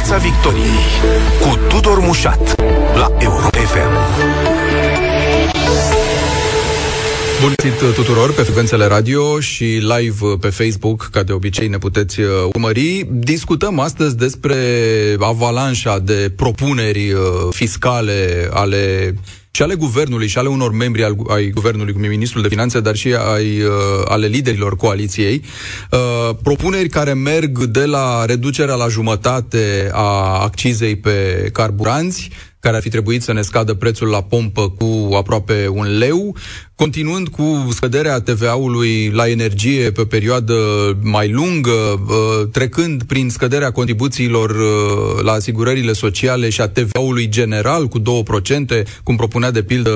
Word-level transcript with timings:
Piața 0.00 0.16
Victoriei 0.16 0.78
cu 1.40 1.58
Tudor 1.68 1.98
Mușat 1.98 2.60
la 2.94 3.12
Europa 3.18 3.58
FM. 3.58 3.92
Bun 7.40 7.52
găsit 7.56 7.94
tuturor 7.94 8.34
pe 8.34 8.42
frecvențele 8.42 8.84
radio 8.84 9.40
și 9.40 9.64
live 9.64 10.26
pe 10.40 10.48
Facebook, 10.48 11.08
ca 11.12 11.22
de 11.22 11.32
obicei 11.32 11.68
ne 11.68 11.78
puteți 11.78 12.20
uh, 12.20 12.26
urmări. 12.52 13.06
Discutăm 13.10 13.78
astăzi 13.78 14.16
despre 14.16 14.56
avalanșa 15.18 15.98
de 15.98 16.32
propuneri 16.36 17.12
uh, 17.12 17.20
fiscale 17.50 18.48
ale 18.52 19.14
și 19.50 19.62
ale 19.62 19.74
guvernului 19.74 20.26
și 20.26 20.38
ale 20.38 20.48
unor 20.48 20.72
membri 20.72 21.04
al, 21.04 21.16
ai 21.28 21.50
guvernului, 21.50 21.92
cum 21.92 22.02
e 22.02 22.08
ministrul 22.08 22.42
de 22.42 22.48
finanțe, 22.48 22.80
dar 22.80 22.96
și 22.96 23.14
ai, 23.14 23.62
uh, 23.62 23.72
ale 24.04 24.26
liderilor 24.26 24.76
coaliției, 24.76 25.44
uh, 25.90 26.36
propuneri 26.42 26.88
care 26.88 27.12
merg 27.12 27.64
de 27.64 27.84
la 27.84 28.24
reducerea 28.24 28.74
la 28.74 28.88
jumătate 28.88 29.90
a 29.92 30.40
accizei 30.42 30.96
pe 30.96 31.48
carburanți, 31.52 32.30
care 32.60 32.76
ar 32.76 32.82
fi 32.82 32.88
trebuit 32.88 33.22
să 33.22 33.32
ne 33.32 33.42
scadă 33.42 33.74
prețul 33.74 34.08
la 34.08 34.22
pompă 34.22 34.68
cu 34.70 35.14
aproape 35.14 35.68
un 35.68 35.98
leu, 35.98 36.36
continuând 36.74 37.28
cu 37.28 37.68
scăderea 37.72 38.20
TVA-ului 38.20 39.10
la 39.10 39.28
energie 39.28 39.90
pe 39.90 40.04
perioadă 40.04 40.54
mai 41.02 41.30
lungă, 41.30 41.70
uh, 41.70 42.48
trecând 42.52 43.02
prin 43.02 43.30
scăderea 43.30 43.70
contribuțiilor 43.70 44.50
uh, 44.50 45.22
la 45.22 45.32
asigurările 45.32 45.92
sociale 45.92 46.48
și 46.48 46.60
a 46.60 46.68
TVA-ului 46.68 47.28
general 47.28 47.86
cu 47.86 48.00
2%, 48.00 48.02
cum 49.02 49.16
propunea 49.16 49.50
de 49.50 49.62
pildă 49.62 49.90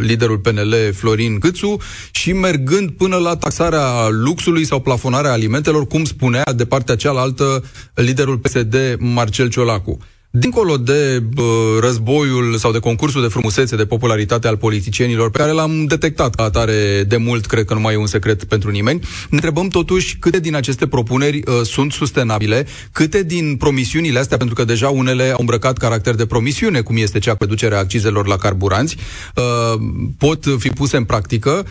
liderul 0.00 0.38
PNL 0.38 0.74
Florin 0.92 1.38
Câțu, 1.38 1.76
și 2.10 2.32
mergând 2.32 2.90
până 2.90 3.16
la 3.16 3.36
taxarea 3.36 4.08
luxului 4.10 4.64
sau 4.64 4.80
plafonarea 4.80 5.32
alimentelor, 5.32 5.86
cum 5.86 6.04
spunea 6.04 6.52
de 6.56 6.64
partea 6.64 6.96
cealaltă 6.96 7.64
liderul 7.94 8.38
PSD 8.38 8.76
Marcel 8.98 9.48
Ciolacu. 9.48 9.98
Dincolo 10.36 10.76
de 10.76 11.22
uh, 11.36 11.44
războiul 11.80 12.56
sau 12.56 12.72
de 12.72 12.78
concursul 12.78 13.22
de 13.22 13.28
frumusețe, 13.28 13.76
de 13.76 13.86
popularitate 13.86 14.48
al 14.48 14.56
politicienilor, 14.56 15.30
pe 15.30 15.38
care 15.38 15.50
l-am 15.50 15.84
detectat 15.86 16.34
ca 16.34 16.42
atare 16.42 17.04
de 17.08 17.16
mult, 17.16 17.46
cred 17.46 17.64
că 17.64 17.74
nu 17.74 17.80
mai 17.80 17.94
e 17.94 17.96
un 17.96 18.06
secret 18.06 18.44
pentru 18.44 18.70
nimeni, 18.70 19.00
ne 19.00 19.06
întrebăm 19.30 19.68
totuși 19.68 20.16
câte 20.18 20.40
din 20.40 20.54
aceste 20.54 20.86
propuneri 20.86 21.36
uh, 21.36 21.60
sunt 21.62 21.92
sustenabile, 21.92 22.66
câte 22.92 23.22
din 23.22 23.56
promisiunile 23.56 24.18
astea, 24.18 24.36
pentru 24.36 24.54
că 24.54 24.64
deja 24.64 24.88
unele 24.88 25.30
au 25.30 25.36
îmbrăcat 25.38 25.78
caracter 25.78 26.14
de 26.14 26.26
promisiune, 26.26 26.80
cum 26.80 26.96
este 26.96 27.18
cea 27.18 27.34
cu 27.34 27.42
reducerea 27.44 27.78
accizelor 27.78 28.26
la 28.26 28.36
carburanți, 28.36 28.96
uh, 29.34 29.80
pot 30.18 30.44
fi 30.58 30.68
puse 30.68 30.96
în 30.96 31.04
practică 31.04 31.66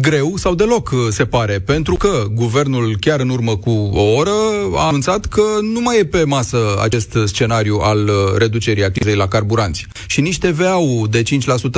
greu 0.00 0.36
sau 0.36 0.54
deloc, 0.54 0.90
uh, 0.90 0.98
se 1.10 1.24
pare, 1.24 1.60
pentru 1.60 1.94
că 1.94 2.26
guvernul 2.30 2.96
chiar 3.00 3.20
în 3.20 3.28
urmă 3.28 3.56
cu 3.56 3.70
o 3.70 4.02
oră 4.02 4.30
a 4.74 4.86
anunțat 4.86 5.26
că 5.26 5.42
nu 5.62 5.80
mai 5.80 5.98
e 5.98 6.04
pe 6.04 6.24
masă 6.24 6.78
acest 6.82 7.16
scenariu 7.24 7.76
al 7.76 8.08
uh, 8.08 8.14
reducerii 8.36 8.84
accizei 8.84 9.14
la 9.14 9.28
carburanți. 9.28 9.86
Și 10.06 10.20
nici 10.20 10.38
TVA-ul 10.38 11.08
de 11.10 11.22
5% 11.22 11.26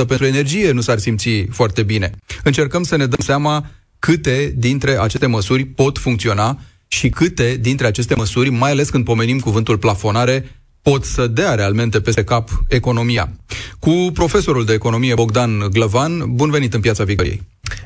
pentru 0.07 0.25
energie 0.25 0.71
nu 0.71 0.81
s-ar 0.81 0.97
simți 0.97 1.45
foarte 1.49 1.83
bine. 1.83 2.11
Încercăm 2.43 2.83
să 2.83 2.95
ne 2.95 3.05
dăm 3.05 3.19
seama 3.19 3.65
câte 3.99 4.53
dintre 4.57 4.99
aceste 4.99 5.25
măsuri 5.25 5.65
pot 5.65 5.97
funcționa 5.97 6.59
și 6.87 7.09
câte 7.09 7.57
dintre 7.61 7.87
aceste 7.87 8.15
măsuri, 8.15 8.49
mai 8.49 8.71
ales 8.71 8.89
când 8.89 9.05
pomenim 9.05 9.39
cuvântul 9.39 9.77
plafonare, 9.77 10.62
pot 10.83 11.03
să 11.05 11.27
dea 11.27 11.55
realmente 11.55 12.01
peste 12.01 12.23
cap 12.23 12.49
economia. 12.67 13.31
Cu 13.79 13.91
profesorul 14.13 14.65
de 14.65 14.73
economie 14.73 15.13
Bogdan 15.13 15.67
Glăvan, 15.71 16.35
bun 16.35 16.49
venit 16.49 16.73
în 16.73 16.79
Piața 16.79 17.03
Victoriei. 17.03 17.41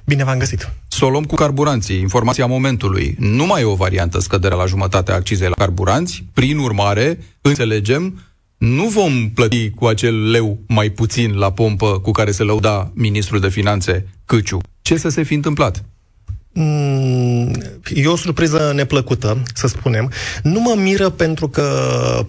Bine 0.05 0.23
v-am 0.23 0.37
găsit. 0.37 0.71
Să 0.87 1.05
o 1.05 1.09
luăm 1.09 1.23
cu 1.23 1.35
carburanții. 1.35 1.99
Informația 1.99 2.45
momentului. 2.45 3.15
Nu 3.19 3.45
mai 3.45 3.61
e 3.61 3.65
o 3.65 3.75
variantă 3.75 4.19
scăderea 4.19 4.57
la 4.57 4.65
jumătate 4.65 5.11
a 5.11 5.15
accizei 5.15 5.47
la 5.47 5.53
carburanți. 5.53 6.23
Prin 6.33 6.57
urmare, 6.57 7.19
înțelegem, 7.41 8.19
nu 8.57 8.87
vom 8.87 9.29
plăti 9.29 9.69
cu 9.69 9.85
acel 9.85 10.29
leu 10.29 10.59
mai 10.67 10.89
puțin 10.89 11.37
la 11.37 11.51
pompă 11.51 11.99
cu 11.99 12.11
care 12.11 12.31
se 12.31 12.43
lăuda 12.43 12.91
ministrul 12.93 13.39
de 13.39 13.49
finanțe 13.49 14.07
Câciu. 14.25 14.59
Ce 14.81 14.97
să 14.97 15.09
se 15.09 15.23
fi 15.23 15.33
întâmplat? 15.33 15.83
Mm, 16.59 17.51
e 17.93 18.07
o 18.07 18.15
surpriză 18.15 18.71
neplăcută, 18.75 19.43
să 19.53 19.67
spunem. 19.67 20.11
Nu 20.43 20.59
mă 20.59 20.75
miră 20.77 21.09
pentru 21.09 21.47
că 21.47 21.69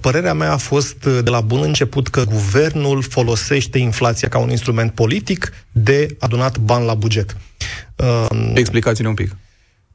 părerea 0.00 0.34
mea 0.34 0.52
a 0.52 0.56
fost 0.56 1.04
de 1.04 1.30
la 1.30 1.40
bun 1.40 1.60
început 1.62 2.08
că 2.08 2.24
guvernul 2.24 3.02
folosește 3.02 3.78
inflația 3.78 4.28
ca 4.28 4.38
un 4.38 4.50
instrument 4.50 4.92
politic 4.92 5.52
de 5.72 6.16
adunat 6.18 6.58
bani 6.58 6.86
la 6.86 6.94
buget. 6.94 7.36
Explicați-ne 8.54 9.08
un 9.08 9.14
pic. 9.14 9.36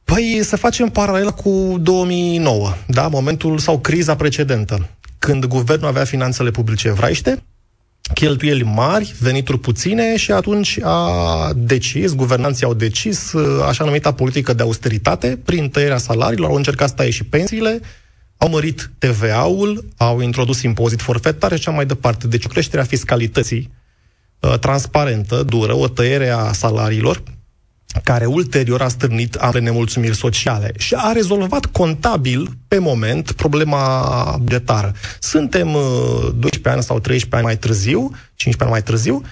Păi 0.04 0.40
să 0.42 0.56
facem 0.56 0.88
paralela 0.88 1.30
cu 1.30 1.76
2009, 1.80 2.74
da? 2.86 3.08
Momentul 3.08 3.58
sau 3.58 3.78
criza 3.78 4.16
precedentă, 4.16 4.88
când 5.18 5.44
guvernul 5.44 5.88
avea 5.88 6.04
finanțele 6.04 6.50
publice 6.50 6.90
vraiște, 6.90 7.42
cheltuieli 8.12 8.62
mari, 8.62 9.14
venituri 9.20 9.58
puține 9.58 10.16
și 10.16 10.32
atunci 10.32 10.78
a 10.82 11.52
decis, 11.56 12.14
guvernanții 12.14 12.66
au 12.66 12.74
decis 12.74 13.32
uh, 13.32 13.64
așa 13.68 13.84
numita 13.84 14.12
politică 14.12 14.52
de 14.52 14.62
austeritate 14.62 15.38
prin 15.44 15.68
tăierea 15.68 15.98
salariilor, 15.98 16.48
au 16.48 16.56
încercat 16.56 16.88
să 16.88 16.94
taie 16.94 17.10
și 17.10 17.24
pensiile, 17.24 17.80
au 18.36 18.48
mărit 18.48 18.90
TVA-ul, 18.98 19.88
au 19.96 20.20
introdus 20.20 20.62
impozit 20.62 21.00
forfetar 21.00 21.50
și 21.50 21.56
așa 21.58 21.70
mai 21.70 21.86
departe. 21.86 22.26
Deci 22.26 22.44
o 22.44 22.48
creștere 22.48 22.82
a 22.82 22.84
fiscalității 22.84 23.72
uh, 24.40 24.58
transparentă, 24.58 25.42
dură, 25.42 25.74
o 25.74 25.88
tăiere 25.88 26.28
a 26.28 26.52
salariilor, 26.52 27.22
care 28.02 28.26
ulterior 28.26 28.80
a 28.80 28.88
stârnit 28.88 29.34
ale 29.34 29.60
nemulțumiri 29.60 30.16
sociale 30.16 30.72
și 30.76 30.94
a 30.96 31.12
rezolvat 31.12 31.66
contabil, 31.66 32.48
pe 32.68 32.78
moment, 32.78 33.32
problema 33.32 34.36
bugetară. 34.42 34.92
Suntem 35.20 35.72
12 35.72 36.58
uh, 36.64 36.74
ani 36.74 36.82
sau 36.82 36.98
13 36.98 37.36
ani 37.36 37.44
mai 37.44 37.56
târziu, 37.56 38.10
15 38.34 38.62
ani 38.62 38.70
mai 38.70 38.82
târziu, 38.82 39.22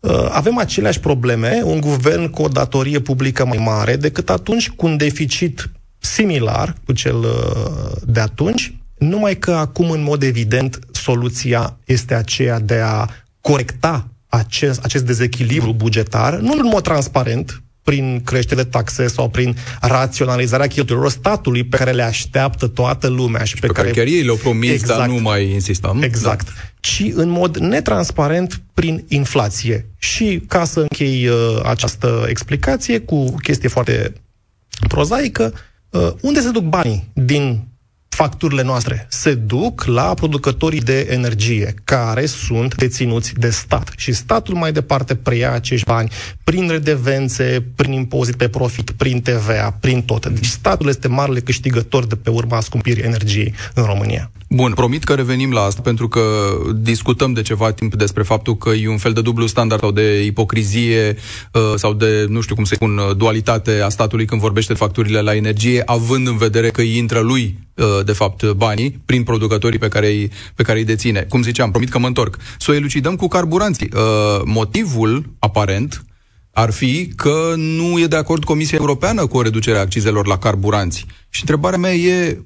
uh, 0.00 0.28
avem 0.30 0.58
aceleași 0.58 1.00
probleme, 1.00 1.60
un 1.64 1.80
guvern 1.80 2.30
cu 2.30 2.42
o 2.42 2.48
datorie 2.48 3.00
publică 3.00 3.46
mai 3.46 3.58
mare 3.58 3.96
decât 3.96 4.30
atunci 4.30 4.70
cu 4.70 4.86
un 4.86 4.96
deficit 4.96 5.70
similar 5.98 6.74
cu 6.86 6.92
cel 6.92 7.16
uh, 7.16 7.92
de 8.06 8.20
atunci, 8.20 8.74
numai 8.98 9.36
că 9.36 9.52
acum, 9.52 9.90
în 9.90 10.02
mod 10.02 10.22
evident, 10.22 10.78
soluția 10.92 11.78
este 11.84 12.14
aceea 12.14 12.60
de 12.60 12.80
a 12.84 13.06
corecta 13.40 14.08
acest, 14.28 14.84
acest 14.84 15.04
dezechilibru 15.04 15.72
bugetar, 15.72 16.38
nu 16.38 16.52
în 16.52 16.66
mod 16.72 16.82
transparent, 16.82 17.62
prin 17.84 18.20
creștere 18.24 18.62
de 18.62 18.68
taxe 18.68 19.06
sau 19.06 19.28
prin 19.28 19.56
raționalizarea 19.80 20.66
cheltuielor 20.66 21.10
statului 21.10 21.64
pe 21.64 21.76
care 21.76 21.90
le 21.90 22.02
așteaptă 22.02 22.66
toată 22.66 23.08
lumea 23.08 23.44
și 23.44 23.54
pe, 23.54 23.66
pe 23.66 23.72
care, 23.72 23.90
care 23.90 24.00
chiar 24.00 24.14
ei 24.14 24.22
le-au 24.22 24.36
promis, 24.36 24.70
exact, 24.70 24.98
dar 24.98 25.08
nu 25.08 25.20
mai 25.20 25.50
insistăm. 25.50 26.02
Exact. 26.02 26.46
Da. 26.46 26.52
Ci 26.80 27.02
în 27.14 27.28
mod 27.28 27.56
netransparent 27.56 28.60
prin 28.74 29.04
inflație. 29.08 29.86
Și 29.98 30.42
ca 30.48 30.64
să 30.64 30.80
închei 30.80 31.26
uh, 31.26 31.60
această 31.64 32.26
explicație 32.28 32.98
cu 32.98 33.14
o 33.14 33.30
chestie 33.30 33.68
foarte 33.68 34.12
prozaică, 34.88 35.54
uh, 35.90 36.12
unde 36.20 36.40
se 36.40 36.50
duc 36.50 36.62
banii 36.62 37.10
din 37.12 37.68
facturile 38.14 38.62
noastre 38.62 39.06
se 39.10 39.34
duc 39.34 39.84
la 39.84 40.14
producătorii 40.14 40.80
de 40.80 41.06
energie, 41.10 41.74
care 41.84 42.26
sunt 42.26 42.74
deținuți 42.74 43.32
de 43.36 43.50
stat. 43.50 43.92
Și 43.96 44.12
statul 44.12 44.54
mai 44.54 44.72
departe 44.72 45.14
preia 45.14 45.52
acești 45.52 45.86
bani 45.86 46.10
prin 46.44 46.68
redevențe, 46.68 47.64
prin 47.76 47.92
impozit 47.92 48.36
pe 48.36 48.48
profit, 48.48 48.90
prin 48.90 49.22
TVA, 49.22 49.76
prin 49.80 50.02
tot. 50.02 50.26
Deci 50.26 50.46
statul 50.46 50.88
este 50.88 51.08
marele 51.08 51.40
câștigător 51.40 52.06
de 52.06 52.16
pe 52.16 52.30
urma 52.30 52.60
scumpirii 52.60 53.02
energiei 53.02 53.54
în 53.74 53.84
România. 53.84 54.30
Bun, 54.54 54.72
promit 54.72 55.04
că 55.04 55.14
revenim 55.14 55.52
la 55.52 55.60
asta, 55.60 55.80
pentru 55.80 56.08
că 56.08 56.20
discutăm 56.74 57.32
de 57.32 57.42
ceva 57.42 57.72
timp 57.72 57.94
despre 57.94 58.22
faptul 58.22 58.56
că 58.56 58.70
e 58.70 58.88
un 58.88 58.98
fel 58.98 59.12
de 59.12 59.20
dublu 59.20 59.46
standard 59.46 59.80
sau 59.80 59.90
de 59.90 60.24
ipocrizie 60.24 61.16
uh, 61.52 61.72
sau 61.76 61.92
de, 61.92 62.26
nu 62.28 62.40
știu 62.40 62.54
cum 62.54 62.64
să 62.64 62.74
spun, 62.74 63.00
dualitate 63.16 63.80
a 63.80 63.88
statului 63.88 64.24
când 64.24 64.40
vorbește 64.40 64.72
de 64.72 64.78
facturile 64.78 65.20
la 65.20 65.34
energie, 65.34 65.82
având 65.84 66.26
în 66.26 66.36
vedere 66.36 66.70
că 66.70 66.80
îi 66.80 66.96
intră 66.96 67.20
lui 67.20 67.58
uh, 67.74 68.04
de 68.04 68.12
fapt, 68.12 68.50
banii 68.50 69.00
prin 69.04 69.22
producătorii 69.22 69.78
pe 69.78 69.88
care 69.88 70.06
îi, 70.06 70.30
pe 70.54 70.62
care 70.62 70.78
îi 70.78 70.84
deține. 70.84 71.26
Cum 71.28 71.42
ziceam, 71.42 71.70
promit 71.70 71.90
că 71.90 71.98
mă 71.98 72.06
întorc. 72.06 72.36
Să 72.58 72.70
o 72.70 72.74
elucidăm 72.74 73.16
cu 73.16 73.28
carburanții. 73.28 73.88
Uh, 73.94 74.42
motivul, 74.44 75.30
aparent, 75.38 76.04
ar 76.52 76.72
fi 76.72 77.12
că 77.16 77.52
nu 77.56 77.98
e 77.98 78.06
de 78.06 78.16
acord 78.16 78.44
Comisia 78.44 78.78
Europeană 78.80 79.26
cu 79.26 79.36
o 79.36 79.42
reducere 79.42 79.76
a 79.76 79.80
accizelor 79.80 80.26
la 80.26 80.38
carburanți. 80.38 81.06
Și 81.28 81.40
întrebarea 81.40 81.78
mea 81.78 81.94
e, 81.94 82.38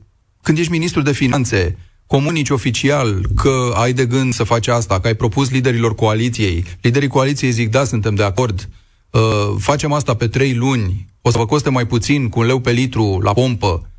când 0.43 0.59
ești 0.59 0.73
ministru 0.73 1.03
de 1.03 1.13
finanțe, 1.13 1.77
comunici 2.09 2.51
oficial 2.51 3.27
că 3.37 3.73
ai 3.75 3.93
de 3.93 4.07
gând 4.07 4.35
să 4.35 4.45
faci 4.45 4.69
asta, 4.69 5.01
că 5.01 5.07
ai 5.07 5.15
propus 5.15 5.51
liderilor 5.51 5.95
coaliției, 5.95 6.65
liderii 6.81 7.09
coaliției 7.09 7.51
zic, 7.51 7.71
da, 7.71 7.85
suntem 7.85 8.15
de 8.15 8.23
acord, 8.23 8.69
uh, 9.11 9.21
facem 9.59 9.93
asta 9.93 10.15
pe 10.15 10.29
trei 10.29 10.55
luni, 10.55 11.09
o 11.23 11.31
să 11.31 11.39
vă 11.39 11.47
coste 11.47 11.71
mai 11.71 11.87
puțin 11.87 12.29
cu 12.29 12.41
un 12.41 12.47
leu 12.47 12.61
pe 12.61 12.71
litru 12.71 13.21
la 13.23 13.33
pompă, 13.33 13.91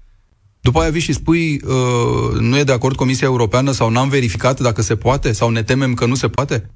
după 0.62 0.80
aia 0.80 0.90
vii 0.90 1.02
și 1.02 1.14
spui, 1.14 1.62
uh, 1.66 2.40
nu 2.40 2.58
e 2.58 2.64
de 2.64 2.72
acord 2.72 2.96
Comisia 2.96 3.28
Europeană 3.28 3.72
sau 3.72 3.90
n-am 3.90 4.10
verificat 4.10 4.60
dacă 4.60 4.82
se 4.82 4.96
poate 4.96 5.32
sau 5.32 5.50
ne 5.50 5.64
temem 5.64 5.94
că 5.94 6.06
nu 6.06 6.16
se 6.16 6.28
poate? 6.28 6.70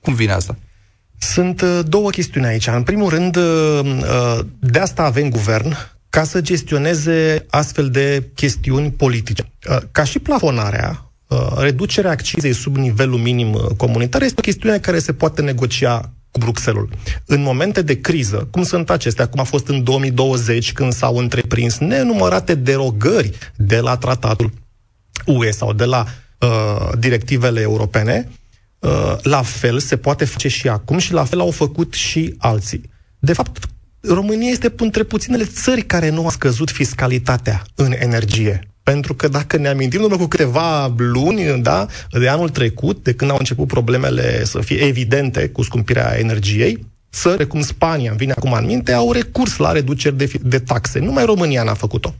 Cum 0.00 0.14
vine 0.14 0.32
asta? 0.32 0.58
Sunt 1.18 1.60
uh, 1.60 1.80
două 1.86 2.10
chestiuni 2.10 2.46
aici. 2.46 2.66
În 2.66 2.82
primul 2.82 3.08
rând, 3.08 3.36
uh, 3.36 3.80
uh, 3.84 4.38
de 4.58 4.78
asta 4.78 5.02
avem 5.02 5.30
guvern, 5.30 5.76
ca 6.10 6.24
să 6.24 6.40
gestioneze 6.40 7.46
astfel 7.50 7.90
de 7.90 8.30
chestiuni 8.34 8.90
politice. 8.90 9.52
Uh, 9.70 9.78
ca 9.92 10.04
și 10.04 10.18
plafonarea, 10.18 11.08
Uh, 11.28 11.52
reducerea 11.56 12.10
accizei 12.10 12.52
sub 12.52 12.76
nivelul 12.76 13.18
minim 13.18 13.52
uh, 13.52 13.64
comunitar 13.76 14.22
este 14.22 14.34
o 14.38 14.42
chestiune 14.42 14.78
care 14.78 14.98
se 14.98 15.12
poate 15.12 15.42
negocia 15.42 16.12
cu 16.30 16.38
Bruxelles. 16.38 16.84
În 17.26 17.42
momente 17.42 17.82
de 17.82 18.00
criză, 18.00 18.48
cum 18.50 18.62
sunt 18.62 18.90
acestea, 18.90 19.28
cum 19.28 19.40
a 19.40 19.42
fost 19.42 19.68
în 19.68 19.84
2020, 19.84 20.72
când 20.72 20.92
s-au 20.92 21.16
întreprins 21.16 21.78
nenumărate 21.78 22.54
derogări 22.54 23.38
de 23.56 23.80
la 23.80 23.96
tratatul 23.96 24.52
UE 25.26 25.50
sau 25.50 25.72
de 25.72 25.84
la 25.84 26.06
uh, 26.38 26.90
directivele 26.98 27.60
europene, 27.60 28.28
uh, 28.78 29.16
la 29.22 29.42
fel 29.42 29.78
se 29.78 29.96
poate 29.96 30.24
face 30.24 30.48
și 30.48 30.68
acum 30.68 30.98
și 30.98 31.12
la 31.12 31.24
fel 31.24 31.40
au 31.40 31.50
făcut 31.50 31.94
și 31.94 32.34
alții. 32.38 32.90
De 33.18 33.32
fapt, 33.32 33.68
România 34.00 34.50
este 34.50 34.72
între 34.76 35.02
puținele 35.02 35.44
țări 35.44 35.82
care 35.82 36.10
nu 36.10 36.26
a 36.26 36.30
scăzut 36.30 36.70
fiscalitatea 36.70 37.62
în 37.74 37.92
energie. 37.98 38.60
Pentru 38.82 39.14
că 39.14 39.28
dacă 39.28 39.56
ne 39.56 39.68
amintim, 39.68 40.00
numai 40.00 40.18
cu 40.18 40.26
câteva 40.26 40.94
luni, 40.96 41.62
da, 41.62 41.86
de 42.10 42.28
anul 42.28 42.48
trecut, 42.48 43.02
de 43.02 43.14
când 43.14 43.30
au 43.30 43.36
început 43.38 43.66
problemele 43.66 44.44
să 44.44 44.60
fie 44.60 44.76
evidente 44.76 45.48
cu 45.48 45.62
scumpirea 45.62 46.18
energiei, 46.18 46.86
țări 47.12 47.46
cum 47.46 47.60
Spania, 47.60 48.10
îmi 48.10 48.18
vine 48.18 48.32
acum 48.32 48.52
în 48.52 48.64
minte, 48.64 48.92
au 48.92 49.12
recurs 49.12 49.56
la 49.56 49.72
reduceri 49.72 50.16
de, 50.16 50.30
de 50.42 50.58
taxe. 50.58 50.98
Numai 50.98 51.24
România 51.24 51.62
n-a 51.62 51.74
făcut-o. 51.74 52.14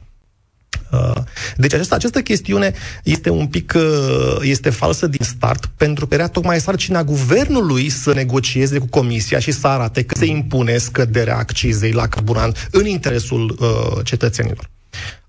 Uh, 0.91 1.13
deci 1.57 1.73
această, 1.73 1.95
această 1.95 2.21
chestiune 2.21 2.73
este 3.03 3.29
un 3.29 3.47
pic 3.47 3.73
uh, 3.75 4.37
este 4.41 4.69
falsă 4.69 5.07
din 5.07 5.25
start, 5.25 5.65
pentru 5.77 6.07
că 6.07 6.13
era 6.13 6.27
tocmai 6.27 6.59
sarcina 6.59 7.03
guvernului 7.03 7.89
să 7.89 8.13
negocieze 8.13 8.79
cu 8.79 8.87
Comisia 8.89 9.39
și 9.39 9.51
să 9.51 9.67
arate 9.67 10.03
că 10.03 10.15
se 10.17 10.25
impune 10.25 10.77
scăderea 10.77 11.37
accizei 11.37 11.91
la 11.91 12.07
carburant 12.07 12.67
în 12.71 12.85
interesul 12.85 13.57
uh, 13.59 14.05
cetățenilor. 14.05 14.69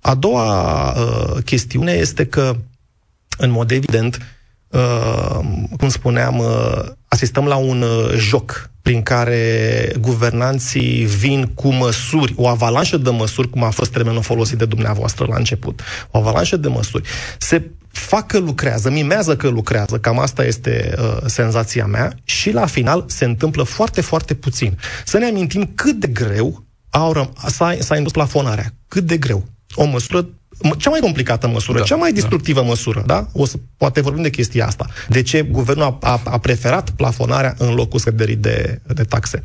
A 0.01 0.15
doua 0.15 0.91
uh, 0.93 1.43
chestiune 1.45 1.93
este 1.93 2.27
că, 2.27 2.57
în 3.39 3.51
mod 3.51 3.71
evident, 3.71 4.19
uh, 4.69 5.39
cum 5.79 5.89
spuneam, 5.89 6.39
uh, 6.39 6.85
asistăm 7.13 7.47
la 7.47 7.57
un 7.57 7.83
uh, 7.83 8.13
joc 8.17 8.71
prin 8.83 9.03
care 9.03 9.93
guvernanții 10.01 11.05
vin 11.05 11.45
cu 11.55 11.69
măsuri, 11.69 12.35
o 12.37 12.49
avalanșă 12.49 12.97
de 12.97 13.11
măsuri, 13.11 13.51
cum 13.51 13.63
a 13.63 13.71
fost 13.71 13.91
termenul 13.91 14.23
folosit 14.23 14.59
de 14.59 14.65
dumneavoastră 14.65 15.27
la 15.29 15.37
început, 15.37 15.81
o 16.11 16.19
avalanșă 16.19 16.57
de 16.57 16.69
măsuri, 16.69 17.09
se 17.39 17.71
fac 17.89 18.27
că 18.27 18.39
lucrează, 18.39 18.91
mimează 18.91 19.37
că 19.37 19.49
lucrează, 19.49 19.99
cam 19.99 20.19
asta 20.19 20.45
este 20.45 20.95
uh, 20.99 21.17
senzația 21.27 21.87
mea, 21.87 22.15
și 22.25 22.51
la 22.51 22.67
final 22.67 23.05
se 23.09 23.25
întâmplă 23.25 23.63
foarte, 23.63 24.01
foarte 24.01 24.35
puțin. 24.35 24.79
Să 25.05 25.19
ne 25.19 25.27
amintim 25.27 25.73
cât 25.75 25.95
de 25.95 26.07
greu 26.07 26.65
au 26.91 27.13
răm- 27.13 27.47
s-a, 27.47 27.77
s-a 27.79 27.97
indus 27.97 28.13
plafonarea, 28.13 28.75
cât 28.89 29.05
de 29.05 29.17
greu. 29.17 29.45
O 29.75 29.85
măsură 29.85 30.29
cea 30.79 30.91
mai 30.91 31.01
complicată 31.01 31.49
măsură, 31.49 31.79
da, 31.79 31.85
cea 31.85 31.97
mai 31.97 32.13
distructivă 32.13 32.61
da. 32.61 32.67
măsură, 32.67 33.03
da? 33.07 33.29
O 33.33 33.47
să, 33.47 33.57
poate 33.77 34.01
vorbim 34.01 34.23
de 34.23 34.31
chestia 34.31 34.67
asta. 34.67 34.87
De 35.09 35.23
ce 35.23 35.43
guvernul 35.43 35.85
a, 35.85 35.99
a, 36.01 36.21
a 36.25 36.39
preferat 36.39 36.91
plafonarea 36.91 37.55
în 37.59 37.75
locul 37.75 37.99
scăderii 37.99 38.37
de, 38.37 38.81
de 38.87 39.03
taxe? 39.03 39.45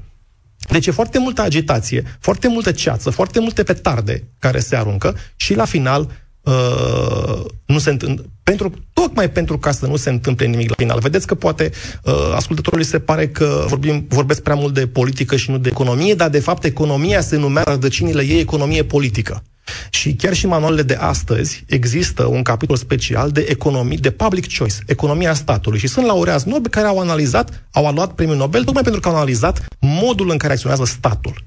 Deci 0.70 0.88
e 0.88 0.92
foarte 0.92 1.20
multă 1.20 1.42
agitație, 1.42 2.04
foarte 2.20 2.48
multă 2.48 2.72
ceață, 2.72 3.10
foarte 3.10 3.40
multe 3.40 3.64
petarde 3.64 4.28
care 4.40 4.60
se 4.60 4.76
aruncă 4.76 5.16
și 5.36 5.54
la 5.54 5.66
final 5.66 6.10
uh, 6.42 7.46
nu 7.66 7.80
se 7.80 7.90
întâmplă. 7.90 8.26
Pentru, 8.44 8.74
tocmai 8.94 9.30
pentru 9.30 9.58
ca 9.58 9.72
să 9.72 9.86
nu 9.86 9.96
se 9.96 10.10
întâmple 10.10 10.46
nimic 10.46 10.70
la 10.70 10.76
final. 10.78 11.00
Vedeți 11.00 11.28
că 11.28 11.36
poate 11.36 11.72
uh, 12.04 12.14
ascultătorului 12.36 12.86
se 12.86 13.00
pare 13.00 13.28
că 13.28 13.66
vorbim, 13.68 14.06
vorbesc 14.10 14.42
prea 14.42 14.56
mult 14.56 14.74
de 14.74 14.88
politică 14.88 15.36
și 15.36 15.52
nu 15.52 15.58
de 15.58 15.70
economie, 15.70 16.14
dar 16.14 16.30
de 16.30 16.40
fapt 16.40 16.64
economia 16.64 17.22
se 17.22 17.38
numea 17.38 17.64
rădăcinile 17.64 18.24
ei 18.24 18.40
economie 18.40 18.84
politică. 18.84 19.44
Și 19.90 20.14
chiar 20.14 20.34
și 20.34 20.48
manualele 20.48 20.82
de 20.82 20.94
astăzi 20.94 21.64
există 21.68 22.26
un 22.26 22.42
capitol 22.42 22.76
special 22.76 23.32
de 23.32 23.46
economie, 23.50 23.98
de 24.02 24.12
public 24.12 24.58
choice, 24.58 24.76
economia 24.86 25.34
statului. 25.34 25.80
Și 25.80 25.88
sunt 25.88 26.06
laureați 26.06 26.48
Nobel 26.48 26.70
care 26.70 26.88
au 26.88 27.00
analizat, 27.00 27.68
au 27.72 27.94
luat 27.94 28.14
premiul 28.14 28.38
Nobel 28.38 28.64
tocmai 28.64 28.84
pentru 28.84 29.02
că 29.02 29.08
au 29.08 29.16
analizat 29.16 29.66
modul 29.80 30.30
în 30.30 30.38
care 30.38 30.54
acționează 30.54 30.86
statul. 30.86 31.44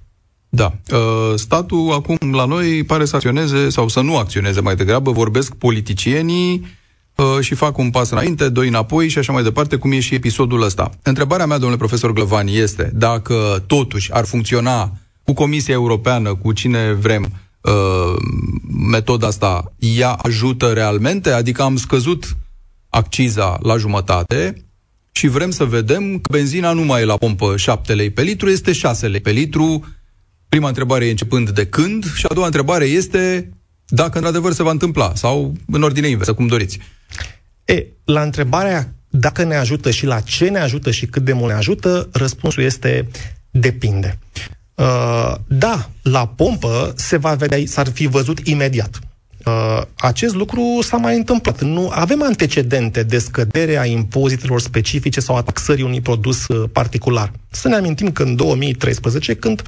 Da. 0.48 0.72
Uh, 0.90 1.34
statul 1.34 1.92
acum 1.92 2.32
la 2.32 2.44
noi 2.44 2.84
pare 2.84 3.04
să 3.04 3.16
acționeze 3.16 3.68
sau 3.68 3.88
să 3.88 4.00
nu 4.00 4.16
acționeze 4.16 4.60
mai 4.60 4.76
degrabă. 4.76 5.10
Vorbesc 5.10 5.54
politicienii 5.54 6.66
uh, 7.14 7.24
și 7.40 7.54
fac 7.54 7.78
un 7.78 7.90
pas 7.90 8.10
înainte, 8.10 8.48
doi 8.48 8.68
înapoi 8.68 9.08
și 9.08 9.18
așa 9.18 9.32
mai 9.32 9.42
departe, 9.42 9.76
cum 9.76 9.92
e 9.92 10.00
și 10.00 10.14
episodul 10.14 10.62
ăsta. 10.62 10.90
Întrebarea 11.02 11.46
mea, 11.46 11.56
domnule 11.56 11.78
profesor 11.78 12.12
Glăvani, 12.12 12.56
este 12.56 12.90
dacă 12.94 13.64
totuși 13.66 14.12
ar 14.12 14.24
funcționa 14.24 14.92
cu 15.24 15.32
Comisia 15.32 15.74
Europeană, 15.74 16.34
cu 16.34 16.52
cine 16.52 16.92
vrem, 16.92 17.32
Uh, 17.68 18.16
metoda 18.90 19.26
asta, 19.26 19.72
ea 19.78 20.10
ajută 20.10 20.72
realmente? 20.72 21.30
Adică 21.30 21.62
am 21.62 21.76
scăzut 21.76 22.36
acciza 22.88 23.58
la 23.62 23.76
jumătate 23.76 24.64
și 25.12 25.26
vrem 25.26 25.50
să 25.50 25.64
vedem 25.64 26.18
că 26.18 26.32
benzina 26.32 26.72
nu 26.72 26.82
mai 26.82 27.00
e 27.00 27.04
la 27.04 27.16
pompă 27.16 27.56
7 27.56 27.94
lei 27.94 28.10
pe 28.10 28.22
litru, 28.22 28.48
este 28.48 28.72
6 28.72 29.08
lei 29.08 29.20
pe 29.20 29.30
litru. 29.30 29.86
Prima 30.48 30.68
întrebare 30.68 31.06
e 31.06 31.10
începând 31.10 31.50
de 31.50 31.66
când 31.66 32.14
și 32.14 32.26
a 32.28 32.34
doua 32.34 32.46
întrebare 32.46 32.84
este 32.84 33.52
dacă 33.86 34.16
într-adevăr 34.16 34.52
se 34.52 34.62
va 34.62 34.70
întâmpla 34.70 35.14
sau 35.14 35.54
în 35.66 35.82
ordine 35.82 36.08
inversă, 36.08 36.34
cum 36.34 36.46
doriți. 36.46 36.78
E, 37.64 37.86
la 38.04 38.22
întrebarea 38.22 38.92
dacă 39.10 39.44
ne 39.44 39.56
ajută 39.56 39.90
și 39.90 40.06
la 40.06 40.20
ce 40.20 40.48
ne 40.48 40.58
ajută 40.58 40.90
și 40.90 41.06
cât 41.06 41.24
de 41.24 41.32
mult 41.32 41.50
ne 41.50 41.58
ajută, 41.58 42.08
răspunsul 42.12 42.62
este 42.62 43.08
depinde. 43.50 44.18
Uh, 44.78 45.34
da, 45.46 45.90
la 46.02 46.26
pompă 46.26 46.92
se 46.96 47.16
va 47.16 47.34
vedea, 47.34 47.58
s-ar 47.66 47.88
fi 47.88 48.06
văzut 48.06 48.38
imediat. 48.38 48.98
Uh, 49.44 49.82
acest 49.96 50.34
lucru 50.34 50.78
s-a 50.82 50.96
mai 50.96 51.16
întâmplat. 51.16 51.62
Nu 51.62 51.90
avem 51.92 52.22
antecedente 52.22 53.02
de 53.02 53.18
scădere 53.18 53.78
a 53.78 53.84
impozitelor 53.84 54.60
specifice 54.60 55.20
sau 55.20 55.36
a 55.36 55.42
taxării 55.42 55.84
unui 55.84 56.00
produs 56.00 56.46
uh, 56.46 56.68
particular. 56.72 57.32
Să 57.50 57.68
ne 57.68 57.74
amintim 57.74 58.12
că 58.12 58.22
în 58.22 58.36
2013, 58.36 59.34
când 59.34 59.62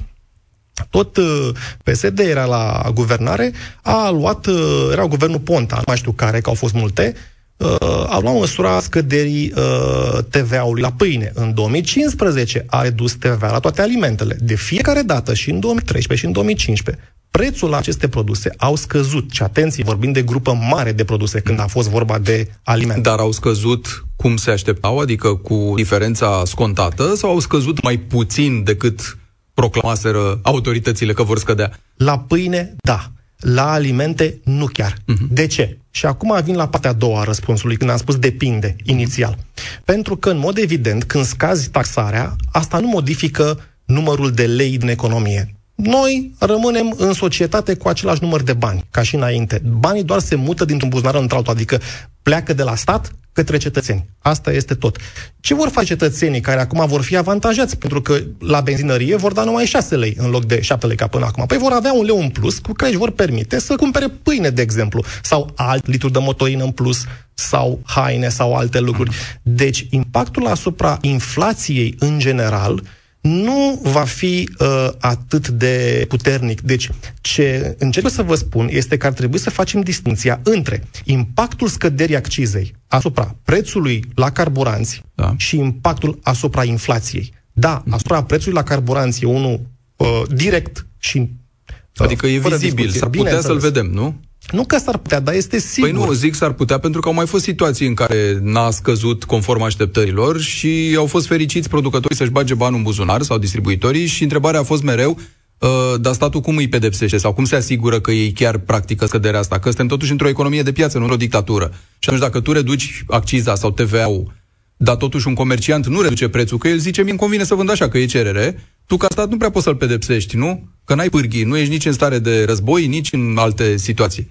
tot 0.89 1.17
uh, 1.17 1.49
PSD 1.83 2.19
era 2.19 2.45
la 2.45 2.91
guvernare, 2.93 3.51
a 3.81 4.09
luat, 4.09 4.45
uh, 4.45 4.89
era 4.91 5.05
guvernul 5.05 5.39
Ponta, 5.39 5.75
nu 5.75 5.83
mai 5.87 5.97
știu 5.97 6.11
care, 6.11 6.41
că 6.41 6.49
au 6.49 6.55
fost 6.55 6.73
multe, 6.73 7.15
uh, 7.61 8.05
au 8.09 8.21
luat 8.21 8.35
măsura 8.35 8.79
scăderii 8.79 9.53
uh, 9.55 10.17
TVA-ului 10.29 10.81
la 10.81 10.91
pâine. 10.91 11.31
În 11.33 11.53
2015 11.53 12.65
a 12.69 12.81
redus 12.81 13.13
TVA 13.13 13.51
la 13.51 13.59
toate 13.59 13.81
alimentele. 13.81 14.37
De 14.39 14.55
fiecare 14.55 15.01
dată, 15.01 15.33
și 15.33 15.49
în 15.49 15.59
2013 15.59 16.19
și 16.19 16.25
în 16.25 16.31
2015, 16.31 17.13
prețul 17.31 17.69
la 17.69 17.77
aceste 17.77 18.07
produse 18.07 18.53
au 18.57 18.75
scăzut. 18.75 19.31
Și 19.31 19.43
atenție, 19.43 19.83
vorbim 19.83 20.11
de 20.11 20.21
grupă 20.21 20.53
mare 20.69 20.91
de 20.91 21.03
produse 21.03 21.39
când 21.39 21.59
a 21.59 21.67
fost 21.67 21.89
vorba 21.89 22.19
de 22.19 22.47
alimente. 22.63 23.01
Dar 23.01 23.19
au 23.19 23.31
scăzut 23.31 24.05
cum 24.15 24.37
se 24.37 24.51
așteptau, 24.51 24.99
adică 24.99 25.35
cu 25.35 25.73
diferența 25.75 26.41
scontată, 26.45 27.15
sau 27.15 27.29
au 27.29 27.39
scăzut 27.39 27.81
mai 27.83 27.97
puțin 27.97 28.63
decât 28.63 29.17
proclamaseră 29.53 30.39
autoritățile 30.41 31.13
că 31.13 31.23
vor 31.23 31.39
scădea? 31.39 31.71
La 31.95 32.19
pâine, 32.19 32.75
da 32.83 33.11
la 33.41 33.71
alimente, 33.71 34.39
nu 34.43 34.65
chiar. 34.65 34.93
Uh-huh. 34.93 35.27
De 35.29 35.47
ce? 35.47 35.77
Și 35.91 36.05
acum 36.05 36.39
vin 36.43 36.55
la 36.55 36.67
partea 36.67 36.89
a 36.89 36.93
doua 36.93 37.21
a 37.21 37.23
răspunsului, 37.23 37.77
când 37.77 37.89
am 37.89 37.97
spus 37.97 38.15
depinde, 38.15 38.75
inițial. 38.83 39.37
Pentru 39.85 40.15
că, 40.15 40.29
în 40.29 40.37
mod 40.37 40.57
evident, 40.57 41.03
când 41.03 41.25
scazi 41.25 41.69
taxarea, 41.69 42.35
asta 42.51 42.79
nu 42.79 42.87
modifică 42.87 43.59
numărul 43.85 44.31
de 44.31 44.45
lei 44.45 44.77
din 44.77 44.87
economie. 44.87 45.55
Noi 45.83 46.31
rămânem 46.39 46.93
în 46.97 47.13
societate 47.13 47.75
cu 47.75 47.87
același 47.87 48.23
număr 48.23 48.41
de 48.41 48.53
bani, 48.53 48.83
ca 48.91 49.01
și 49.01 49.15
înainte. 49.15 49.61
Banii 49.79 50.03
doar 50.03 50.19
se 50.19 50.35
mută 50.35 50.65
dintr-un 50.65 50.89
buzunar 50.89 51.15
într-altul, 51.15 51.53
adică 51.53 51.79
pleacă 52.23 52.53
de 52.53 52.63
la 52.63 52.75
stat 52.75 53.11
către 53.33 53.57
cetățeni. 53.57 54.09
Asta 54.19 54.51
este 54.51 54.73
tot. 54.73 54.97
Ce 55.39 55.53
vor 55.53 55.69
face 55.69 55.85
cetățenii 55.85 56.41
care 56.41 56.59
acum 56.59 56.85
vor 56.87 57.01
fi 57.01 57.17
avantajați? 57.17 57.77
Pentru 57.77 58.01
că 58.01 58.19
la 58.39 58.61
benzinărie 58.61 59.15
vor 59.15 59.33
da 59.33 59.43
numai 59.43 59.65
6 59.65 59.95
lei 59.95 60.15
în 60.17 60.29
loc 60.29 60.45
de 60.45 60.61
7 60.61 60.87
lei 60.87 60.95
ca 60.95 61.07
până 61.07 61.25
acum. 61.25 61.45
Păi 61.45 61.57
vor 61.57 61.71
avea 61.71 61.93
un 61.93 62.05
leu 62.05 62.19
în 62.19 62.29
plus 62.29 62.59
cu 62.59 62.71
care 62.71 62.89
își 62.89 62.99
vor 62.99 63.11
permite 63.11 63.59
să 63.59 63.75
cumpere 63.75 64.07
pâine, 64.07 64.49
de 64.49 64.61
exemplu, 64.61 65.03
sau 65.21 65.51
alt 65.55 65.87
litru 65.87 66.09
de 66.09 66.19
motorină 66.19 66.63
în 66.63 66.71
plus, 66.71 67.03
sau 67.33 67.79
haine 67.83 68.29
sau 68.29 68.55
alte 68.55 68.79
lucruri. 68.79 69.15
Deci 69.41 69.87
impactul 69.89 70.47
asupra 70.47 70.97
inflației 71.01 71.95
în 71.99 72.19
general 72.19 72.83
nu 73.21 73.79
va 73.83 74.03
fi 74.03 74.49
uh, 74.59 74.89
atât 74.99 75.47
de 75.47 76.05
puternic. 76.07 76.61
Deci, 76.61 76.89
ce 77.21 77.75
încerc 77.79 78.09
să 78.09 78.23
vă 78.23 78.35
spun 78.35 78.67
este 78.71 78.97
că 78.97 79.05
ar 79.05 79.13
trebui 79.13 79.39
să 79.39 79.49
facem 79.49 79.81
distinția 79.81 80.39
între 80.43 80.83
impactul 81.03 81.67
scăderii 81.67 82.15
accizei 82.15 82.75
asupra 82.87 83.35
prețului 83.43 84.05
la 84.15 84.31
carburanți 84.31 85.03
da. 85.15 85.33
și 85.37 85.57
impactul 85.57 86.19
asupra 86.23 86.63
inflației. 86.63 87.33
Da, 87.51 87.83
asupra 87.89 88.23
prețului 88.23 88.53
la 88.53 88.63
carburanți 88.63 89.23
e 89.23 89.27
unul 89.27 89.61
uh, 89.95 90.21
direct 90.33 90.85
și 90.97 91.17
uh, 91.17 92.05
Adică 92.05 92.27
e 92.27 92.37
vizibil, 92.37 92.89
s-ar 92.89 93.09
putea 93.09 93.41
să-l 93.41 93.57
vedem, 93.57 93.85
nu? 93.85 94.19
Nu 94.51 94.65
că 94.65 94.77
s-ar 94.77 94.97
putea, 94.97 95.19
dar 95.19 95.33
este 95.33 95.59
sigur. 95.59 95.89
Păi 95.89 95.99
nu, 95.99 96.11
zic 96.11 96.35
s-ar 96.35 96.51
putea 96.51 96.77
pentru 96.77 97.01
că 97.01 97.07
au 97.07 97.13
mai 97.13 97.25
fost 97.25 97.43
situații 97.43 97.87
în 97.87 97.93
care 97.93 98.39
n-a 98.41 98.69
scăzut 98.69 99.23
conform 99.23 99.61
așteptărilor 99.61 100.39
și 100.39 100.93
au 100.97 101.05
fost 101.05 101.27
fericiți 101.27 101.69
producătorii 101.69 102.17
să-și 102.17 102.31
bage 102.31 102.53
banul 102.53 102.77
în 102.77 102.83
buzunar 102.83 103.21
sau 103.21 103.37
distribuitorii 103.37 104.05
și 104.05 104.23
întrebarea 104.23 104.59
a 104.59 104.63
fost 104.63 104.83
mereu 104.83 105.17
Uh, 105.61 105.99
dar 105.99 106.13
statul 106.13 106.41
cum 106.41 106.57
îi 106.57 106.67
pedepsește 106.67 107.17
sau 107.17 107.33
cum 107.33 107.45
se 107.45 107.55
asigură 107.55 107.99
că 107.99 108.11
ei 108.11 108.31
chiar 108.31 108.57
practică 108.57 109.05
scăderea 109.05 109.39
asta? 109.39 109.59
Că 109.59 109.67
suntem 109.67 109.87
totuși 109.87 110.11
într-o 110.11 110.27
economie 110.27 110.61
de 110.61 110.71
piață, 110.71 110.97
nu 110.97 111.03
într-o 111.03 111.19
dictatură. 111.19 111.71
Și 111.99 112.09
atunci 112.09 112.21
dacă 112.21 112.39
tu 112.39 112.51
reduci 112.51 113.03
acciza 113.07 113.55
sau 113.55 113.71
TVA-ul, 113.71 114.31
dar 114.77 114.95
totuși 114.95 115.27
un 115.27 115.33
comerciant 115.33 115.87
nu 115.87 116.01
reduce 116.01 116.27
prețul, 116.27 116.57
că 116.57 116.67
el 116.67 116.77
zice, 116.77 117.01
mie 117.01 117.09
îmi 117.09 117.19
convine 117.19 117.43
să 117.43 117.55
vând 117.55 117.69
așa, 117.69 117.89
că 117.89 117.97
e 117.97 118.05
cerere, 118.05 118.67
tu 118.91 118.97
ca 118.97 119.07
stat 119.09 119.29
nu 119.29 119.37
prea 119.37 119.49
poți 119.49 119.65
să-l 119.65 119.75
pedepsești, 119.75 120.35
nu? 120.37 120.63
Că 120.85 120.95
n-ai 120.95 121.09
pârghii, 121.09 121.43
nu 121.43 121.57
ești 121.57 121.71
nici 121.71 121.85
în 121.85 121.93
stare 121.93 122.19
de 122.19 122.43
război, 122.43 122.87
nici 122.87 123.11
în 123.11 123.35
alte 123.37 123.77
situații. 123.77 124.29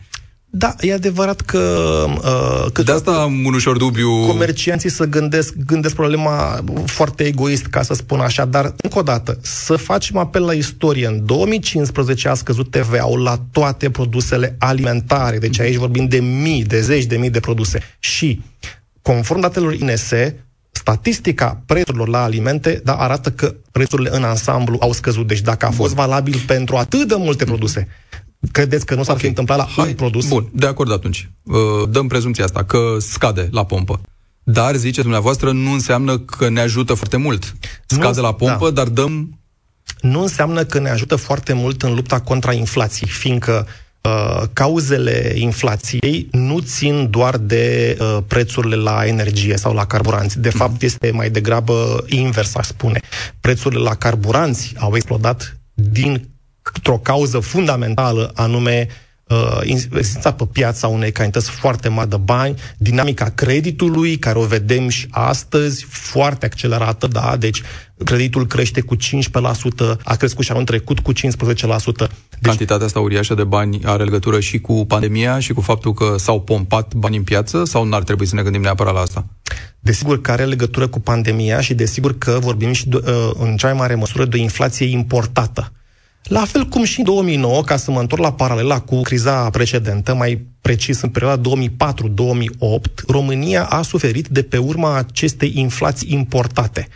Da, 0.51 0.75
e 0.81 0.93
adevărat 0.93 1.41
că... 1.41 1.59
Uh, 2.09 2.71
că 2.73 2.83
de 2.83 2.93
asta 2.93 3.11
am 3.11 3.45
un 3.45 3.55
ușor 3.55 3.77
dubiu... 3.77 4.27
Comercianții 4.27 4.91
să 4.91 5.05
gândesc, 5.05 5.55
gândesc 5.67 5.95
problema 5.95 6.65
foarte 6.87 7.25
egoist, 7.25 7.67
ca 7.67 7.83
să 7.83 7.95
spun 7.95 8.21
așa, 8.21 8.45
dar, 8.45 8.75
încă 8.77 8.99
o 8.99 9.03
dată, 9.03 9.39
să 9.43 9.77
facem 9.77 10.17
apel 10.17 10.45
la 10.45 10.53
istorie. 10.53 11.07
În 11.07 11.27
2015 11.27 12.29
a 12.29 12.35
scăzut 12.35 12.71
TVA-ul 12.71 13.23
la 13.23 13.39
toate 13.53 13.91
produsele 13.91 14.57
alimentare, 14.59 15.39
deci 15.39 15.61
aici 15.61 15.77
vorbim 15.77 16.09
de 16.09 16.21
mii, 16.21 16.65
de 16.65 16.81
zeci 16.81 17.05
de 17.05 17.17
mii 17.17 17.31
de 17.31 17.41
produse. 17.41 17.97
Și, 17.99 18.41
conform 19.03 19.41
datelor 19.41 19.75
INSE, 19.75 20.45
statistica 20.91 21.63
prețurilor 21.67 22.09
la 22.09 22.23
alimente 22.23 22.81
da, 22.85 22.95
arată 22.95 23.31
că 23.31 23.55
prețurile 23.73 24.11
în 24.13 24.23
ansamblu 24.23 24.77
au 24.81 24.93
scăzut. 24.93 25.27
Deci 25.27 25.41
dacă 25.41 25.67
a 25.67 25.71
fost 25.71 25.95
valabil 25.95 26.43
pentru 26.47 26.77
atât 26.77 27.09
de 27.09 27.15
multe 27.19 27.45
produse, 27.45 27.89
credeți 28.53 28.87
că 28.87 28.95
nu 28.95 29.03
s-ar 29.03 29.11
okay. 29.11 29.23
fi 29.23 29.29
întâmplat 29.29 29.59
la 29.59 29.69
Hai. 29.77 29.89
un 29.89 29.95
produs? 29.95 30.29
Bun, 30.29 30.49
de 30.53 30.67
acord 30.67 30.93
atunci. 30.93 31.31
Uh, 31.43 31.57
dăm 31.91 32.07
prezumția 32.07 32.45
asta, 32.45 32.65
că 32.65 32.97
scade 32.99 33.49
la 33.51 33.65
pompă. 33.65 34.01
Dar, 34.43 34.75
zice 34.77 35.01
dumneavoastră, 35.01 35.53
nu 35.53 35.73
înseamnă 35.73 36.19
că 36.19 36.49
ne 36.49 36.61
ajută 36.61 36.95
foarte 36.95 37.17
mult. 37.17 37.55
Scade 37.87 38.17
nu, 38.17 38.23
la 38.23 38.35
pompă, 38.35 38.71
da. 38.71 38.71
dar 38.71 38.89
dăm... 38.89 39.39
Nu 40.01 40.21
înseamnă 40.21 40.65
că 40.65 40.79
ne 40.79 40.91
ajută 40.91 41.17
foarte 41.17 41.53
mult 41.53 41.83
în 41.83 41.95
lupta 41.95 42.21
contra 42.21 42.53
inflației, 42.53 43.11
fiindcă 43.11 43.67
uh, 43.67 43.90
cauzele 44.53 45.33
inflației 45.35 46.29
nu 46.31 46.59
țin 46.59 47.11
doar 47.11 47.37
de 47.37 47.97
uh, 48.01 48.19
prețurile 48.27 48.77
la 48.77 49.07
energie 49.07 49.57
sau 49.57 49.75
la 49.75 49.87
carburanți. 49.87 50.41
De 50.41 50.51
fapt, 50.51 50.83
este 50.83 51.11
mai 51.11 51.31
degrabă 51.31 52.05
invers, 52.09 52.55
aș 52.55 52.67
spune. 52.67 53.01
Prețurile 53.41 53.81
la 53.81 53.95
carburanți 53.95 54.75
au 54.79 54.95
explodat 54.97 55.59
din 55.75 56.29
într-o 56.75 56.99
cauză 56.99 57.39
fundamentală, 57.39 58.33
anume 58.35 58.87
uh, 58.89 58.95
existența 59.63 60.33
pe 60.33 60.45
piața 60.53 60.87
unei 60.87 61.13
cantități 61.13 61.51
foarte 61.51 61.89
mari 61.89 62.09
de 62.09 62.17
bani, 62.17 62.55
dinamica 62.79 63.25
creditului, 63.25 64.19
care 64.19 64.39
o 64.39 64.45
vedem 64.45 64.89
și 64.89 65.07
astăzi, 65.11 65.87
foarte 65.89 66.47
accelerată, 66.47 67.07
da, 67.07 67.37
deci 67.39 67.63
creditul 68.05 68.47
crește 68.47 68.81
cu 68.81 68.97
15%, 68.97 68.99
a 70.05 70.17
crescut 70.17 70.45
și 70.45 70.51
anul 70.51 70.65
trecut 70.65 71.01
cu 71.01 71.13
15%. 71.13 71.17
Deci, 71.17 72.09
Cantitatea 72.41 72.87
asta 72.87 73.01
uriașă 73.01 73.35
de 73.35 73.45
bani 73.45 73.81
are 73.85 74.05
legătură 74.05 74.41
și 74.41 74.61
cu 74.61 74.85
pandemia 74.87 75.39
și 75.39 75.53
cu 75.53 75.61
faptul 75.61 75.93
că 75.93 76.15
s-au 76.19 76.41
pompat 76.41 76.95
bani 76.95 77.17
în 77.17 77.23
piață 77.23 77.65
sau 77.65 77.85
n-ar 77.85 78.03
trebui 78.03 78.27
să 78.27 78.35
ne 78.35 78.43
gândim 78.43 78.61
neapărat 78.61 78.95
la 78.95 79.01
asta? 79.01 79.27
Desigur 79.81 80.21
că 80.21 80.31
are 80.31 80.45
legătură 80.45 80.89
cu 80.89 81.01
pandemia 81.01 81.61
și 81.61 81.75
desigur 81.75 82.19
că 82.19 82.39
vorbim 82.41 82.73
și 82.73 82.89
de, 82.89 82.97
uh, 82.97 83.31
în 83.39 83.57
cea 83.57 83.67
mai 83.67 83.77
mare 83.77 83.95
măsură 83.95 84.25
de 84.25 84.37
o 84.37 84.41
inflație 84.41 84.87
importată. 84.87 85.73
La 86.23 86.45
fel 86.45 86.65
cum 86.65 86.85
și 86.85 86.99
în 86.99 87.05
2009, 87.05 87.63
ca 87.63 87.77
să 87.77 87.91
mă 87.91 88.01
întorc 88.01 88.23
la 88.23 88.33
paralela 88.33 88.81
cu 88.81 89.01
criza 89.01 89.51
precedentă, 89.51 90.15
mai 90.15 90.47
precis 90.61 91.01
în 91.01 91.09
perioada 91.09 91.51
2004-2008, 91.51 91.95
România 93.07 93.65
a 93.65 93.83
suferit 93.83 94.29
de 94.29 94.43
pe 94.43 94.57
urma 94.57 94.97
acestei 94.97 95.53
inflații 95.55 96.13
importate. 96.13 96.89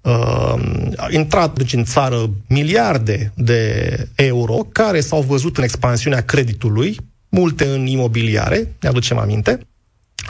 Uh, 0.00 0.54
a 0.96 1.06
intrat 1.10 1.56
deci, 1.56 1.72
în 1.72 1.84
țară 1.84 2.30
miliarde 2.48 3.32
de 3.34 4.08
euro 4.14 4.54
care 4.72 5.00
s-au 5.00 5.22
văzut 5.22 5.56
în 5.56 5.62
expansiunea 5.62 6.20
creditului, 6.20 6.96
multe 7.28 7.64
în 7.64 7.86
imobiliare, 7.86 8.74
ne 8.80 8.88
aducem 8.88 9.18
aminte, 9.18 9.60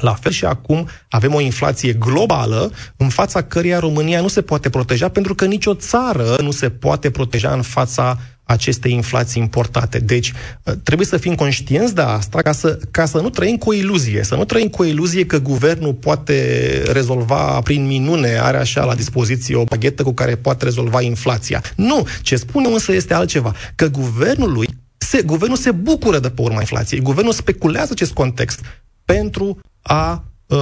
la 0.00 0.14
fel 0.14 0.32
și 0.32 0.44
acum 0.44 0.88
avem 1.08 1.34
o 1.34 1.40
inflație 1.40 1.92
globală 1.92 2.72
în 2.96 3.08
fața 3.08 3.42
căreia 3.42 3.78
România 3.78 4.20
nu 4.20 4.28
se 4.28 4.42
poate 4.42 4.70
proteja 4.70 5.08
pentru 5.08 5.34
că 5.34 5.44
nicio 5.44 5.74
țară 5.74 6.36
nu 6.40 6.50
se 6.50 6.70
poate 6.70 7.10
proteja 7.10 7.52
în 7.52 7.62
fața 7.62 8.18
aceste 8.46 8.88
inflații 8.88 9.42
importate. 9.42 9.98
Deci, 9.98 10.32
uh, 10.62 10.74
trebuie 10.82 11.06
să 11.06 11.16
fim 11.16 11.34
conștienți 11.34 11.94
de 11.94 12.00
asta 12.00 12.42
ca 12.42 12.52
să, 12.52 12.78
ca 12.90 13.04
să 13.04 13.20
nu 13.20 13.30
trăim 13.30 13.56
cu 13.56 13.68
o 13.68 13.72
iluzie, 13.72 14.22
să 14.22 14.34
nu 14.34 14.44
trăim 14.44 14.68
cu 14.68 14.82
o 14.82 14.84
iluzie 14.84 15.26
că 15.26 15.38
guvernul 15.38 15.94
poate 15.94 16.82
rezolva 16.92 17.60
prin 17.60 17.86
minune, 17.86 18.38
are 18.38 18.56
așa 18.56 18.84
la 18.84 18.94
dispoziție 18.94 19.56
o 19.56 19.64
baghetă 19.64 20.02
cu 20.02 20.12
care 20.12 20.36
poate 20.36 20.64
rezolva 20.64 21.00
inflația. 21.00 21.62
Nu! 21.76 22.06
Ce 22.22 22.36
spune 22.36 22.68
însă 22.68 22.92
este 22.92 23.14
altceva, 23.14 23.54
că 23.74 23.88
guvernul 23.88 24.52
lui 24.52 24.68
se, 24.98 25.22
guvernul 25.22 25.56
se 25.56 25.70
bucură 25.70 26.18
de 26.18 26.30
pe 26.30 26.42
urma 26.42 26.60
inflației. 26.60 27.00
Guvernul 27.00 27.32
speculează 27.32 27.88
acest 27.92 28.12
context 28.12 28.60
pentru 29.04 29.58
a 29.82 30.24
uh, 30.46 30.58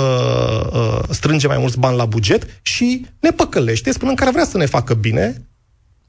uh, 0.73 1.01
strânge 1.11 1.47
mai 1.47 1.59
mulți 1.59 1.79
bani 1.79 1.97
la 1.97 2.05
buget 2.05 2.61
și 2.63 3.07
ne 3.21 3.31
păcălește, 3.31 3.93
spunând 3.93 4.17
că 4.17 4.25
ar 4.25 4.33
vrea 4.33 4.45
să 4.45 4.57
ne 4.57 4.67
facă 4.67 4.95
bine, 4.95 5.47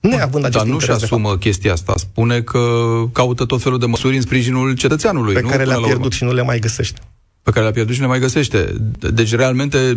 neavând 0.07 0.45
acest 0.45 0.63
Dar 0.63 0.73
nu 0.73 0.79
și 0.79 0.91
asumă 0.91 1.37
chestia 1.37 1.71
asta. 1.71 1.93
Spune 1.95 2.41
că 2.41 2.59
caută 3.11 3.45
tot 3.45 3.61
felul 3.61 3.79
de 3.79 3.85
măsuri 3.85 4.15
în 4.15 4.21
sprijinul 4.21 4.75
cetățeanului. 4.75 5.33
Pe 5.33 5.41
nu? 5.41 5.47
care 5.47 5.63
le-a 5.63 5.77
pierdut 5.77 6.11
și 6.11 6.23
nu 6.23 6.33
le 6.33 6.43
mai 6.43 6.59
găsește 6.59 6.99
pe 7.45 7.51
care 7.51 7.63
le-a 7.63 7.73
pierdut 7.73 7.95
și 7.95 8.01
le 8.01 8.07
mai 8.07 8.19
găsește. 8.19 8.73
Deci, 9.13 9.35
realmente, 9.35 9.93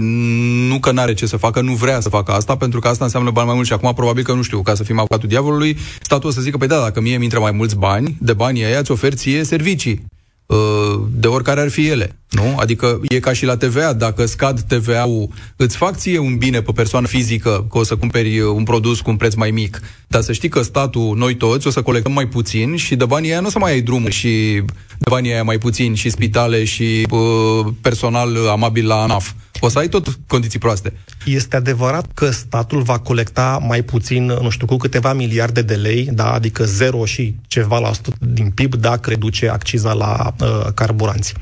nu 0.69 0.79
că 0.79 0.93
n-are 0.93 1.15
ce 1.15 1.27
să 1.27 1.37
facă, 1.37 1.61
nu 1.61 1.73
vrea 1.73 2.01
să 2.01 2.09
facă 2.09 2.33
asta, 2.33 2.57
pentru 2.57 2.81
că 2.81 2.89
asta 2.89 3.05
înseamnă 3.05 3.31
bani 3.31 3.47
mai 3.47 3.55
mulți. 3.55 3.71
Și 3.71 3.77
acum, 3.77 3.95
probabil 3.95 4.25
că, 4.25 4.33
nu 4.33 4.43
știu, 4.43 4.63
ca 4.63 4.75
să 4.75 4.83
fim 4.83 4.99
avocatul 4.99 5.29
diavolului, 5.29 5.77
statul 6.01 6.29
o 6.29 6.33
să 6.33 6.41
zică, 6.41 6.57
păi 6.57 6.69
da, 6.69 6.81
dacă 6.81 7.01
mie 7.01 7.17
mi 7.17 7.23
intră 7.23 7.41
mai 7.41 7.51
mulți 7.51 7.77
bani, 7.77 8.17
de 8.21 8.33
banii 8.33 8.65
aia 8.65 8.79
îți 8.79 8.91
ofer 8.91 9.15
ție 9.15 9.45
servicii. 9.45 10.05
Uh, 10.49 11.01
de 11.11 11.27
oricare 11.27 11.61
ar 11.61 11.71
fi 11.71 11.89
ele. 11.89 12.17
Nu? 12.31 12.57
Adică 12.57 13.01
e 13.09 13.19
ca 13.21 13.33
și 13.33 13.45
la 13.45 13.57
TVA, 13.57 13.93
dacă 13.93 14.27
scad 14.27 14.61
TVA-ul, 14.61 15.29
îți 15.57 15.77
fac 15.77 15.97
ție 15.97 16.19
un 16.19 16.37
bine 16.37 16.63
pe 16.63 16.73
persoană 16.73 17.07
fizică 17.07 17.67
că 17.71 17.79
o 17.79 17.83
să 17.83 17.97
cumperi 17.97 18.41
un 18.41 18.63
produs 18.63 19.01
cu 19.01 19.11
un 19.11 19.17
preț 19.17 19.35
mai 19.35 19.51
mic, 19.51 19.81
dar 20.07 20.23
să 20.23 20.33
știi 20.33 20.49
că 20.49 20.63
statul, 20.63 21.17
noi 21.17 21.37
toți, 21.37 21.67
o 21.67 21.71
să 21.71 21.83
colectăm 21.83 22.13
mai 22.13 22.27
puțin 22.27 22.77
și 22.77 22.97
de 22.97 23.05
banii 23.05 23.31
aia 23.31 23.41
nu 23.41 23.47
o 23.47 23.51
să 23.51 23.59
mai 23.59 23.73
ai 23.73 23.81
drumul 23.81 24.11
și 24.11 24.63
de 24.99 25.09
banii 25.09 25.33
aia 25.33 25.43
mai 25.43 25.59
puțin 25.59 25.95
și 25.95 26.11
spitale 26.11 26.65
și 26.65 27.07
uh, 27.11 27.67
personal 27.81 28.49
amabil 28.49 28.87
la 28.87 29.03
ANAF. 29.03 29.33
O 29.61 29.69
să 29.69 29.79
ai 29.79 29.89
tot 29.89 30.19
condiții 30.27 30.59
proaste. 30.59 30.93
Este 31.25 31.57
adevărat 31.57 32.07
că 32.15 32.31
statul 32.31 32.83
va 32.83 32.99
colecta 32.99 33.65
mai 33.67 33.83
puțin, 33.83 34.25
nu 34.25 34.51
știu, 34.51 34.67
cu 34.67 34.77
câteva 34.77 35.13
miliarde 35.13 35.63
de 35.63 35.75
lei, 35.75 36.09
da, 36.13 36.33
adică 36.33 36.65
zero 36.65 37.05
și 37.05 37.35
ceva 37.47 37.79
la 37.79 37.93
sută 37.93 38.13
din 38.19 38.51
PIB, 38.51 38.75
dacă 38.75 39.11
reduce 39.11 39.49
acciza 39.49 39.93
la 39.93 40.35
uh, 40.41 40.67
carburanți. 40.75 41.35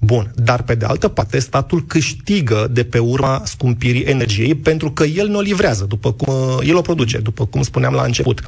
Bun, 0.00 0.32
dar 0.34 0.62
pe 0.62 0.74
de 0.74 0.84
altă 0.84 1.08
parte, 1.08 1.38
statul 1.38 1.86
câștigă 1.86 2.68
de 2.70 2.84
pe 2.84 2.98
urma 2.98 3.42
scumpirii 3.44 4.02
energiei 4.02 4.54
pentru 4.54 4.90
că 4.90 5.04
el 5.04 5.28
nu 5.28 5.38
o 5.38 5.40
livrează, 5.40 5.84
după 5.84 6.12
cum 6.12 6.34
uh, 6.34 6.68
el 6.68 6.76
o 6.76 6.80
produce, 6.80 7.18
după 7.18 7.46
cum 7.46 7.62
spuneam 7.62 7.94
la 7.94 8.02
început. 8.02 8.42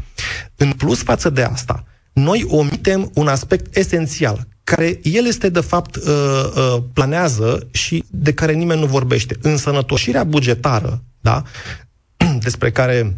În 0.56 0.72
plus 0.72 1.02
față 1.02 1.30
de 1.30 1.42
asta, 1.42 1.84
noi 2.12 2.44
omitem 2.48 3.10
un 3.14 3.26
aspect 3.26 3.76
esențial, 3.76 4.46
care 4.64 5.00
el 5.02 5.26
este 5.26 5.48
de 5.48 5.60
fapt 5.60 5.96
uh, 5.96 6.02
uh, 6.04 6.82
planează 6.92 7.68
și 7.70 8.04
de 8.10 8.32
care 8.32 8.52
nimeni 8.52 8.80
nu 8.80 8.86
vorbește. 8.86 9.36
Însănătoșirea 9.42 10.24
bugetară, 10.24 11.02
da, 11.20 11.42
despre 12.46 12.70
care 12.70 13.16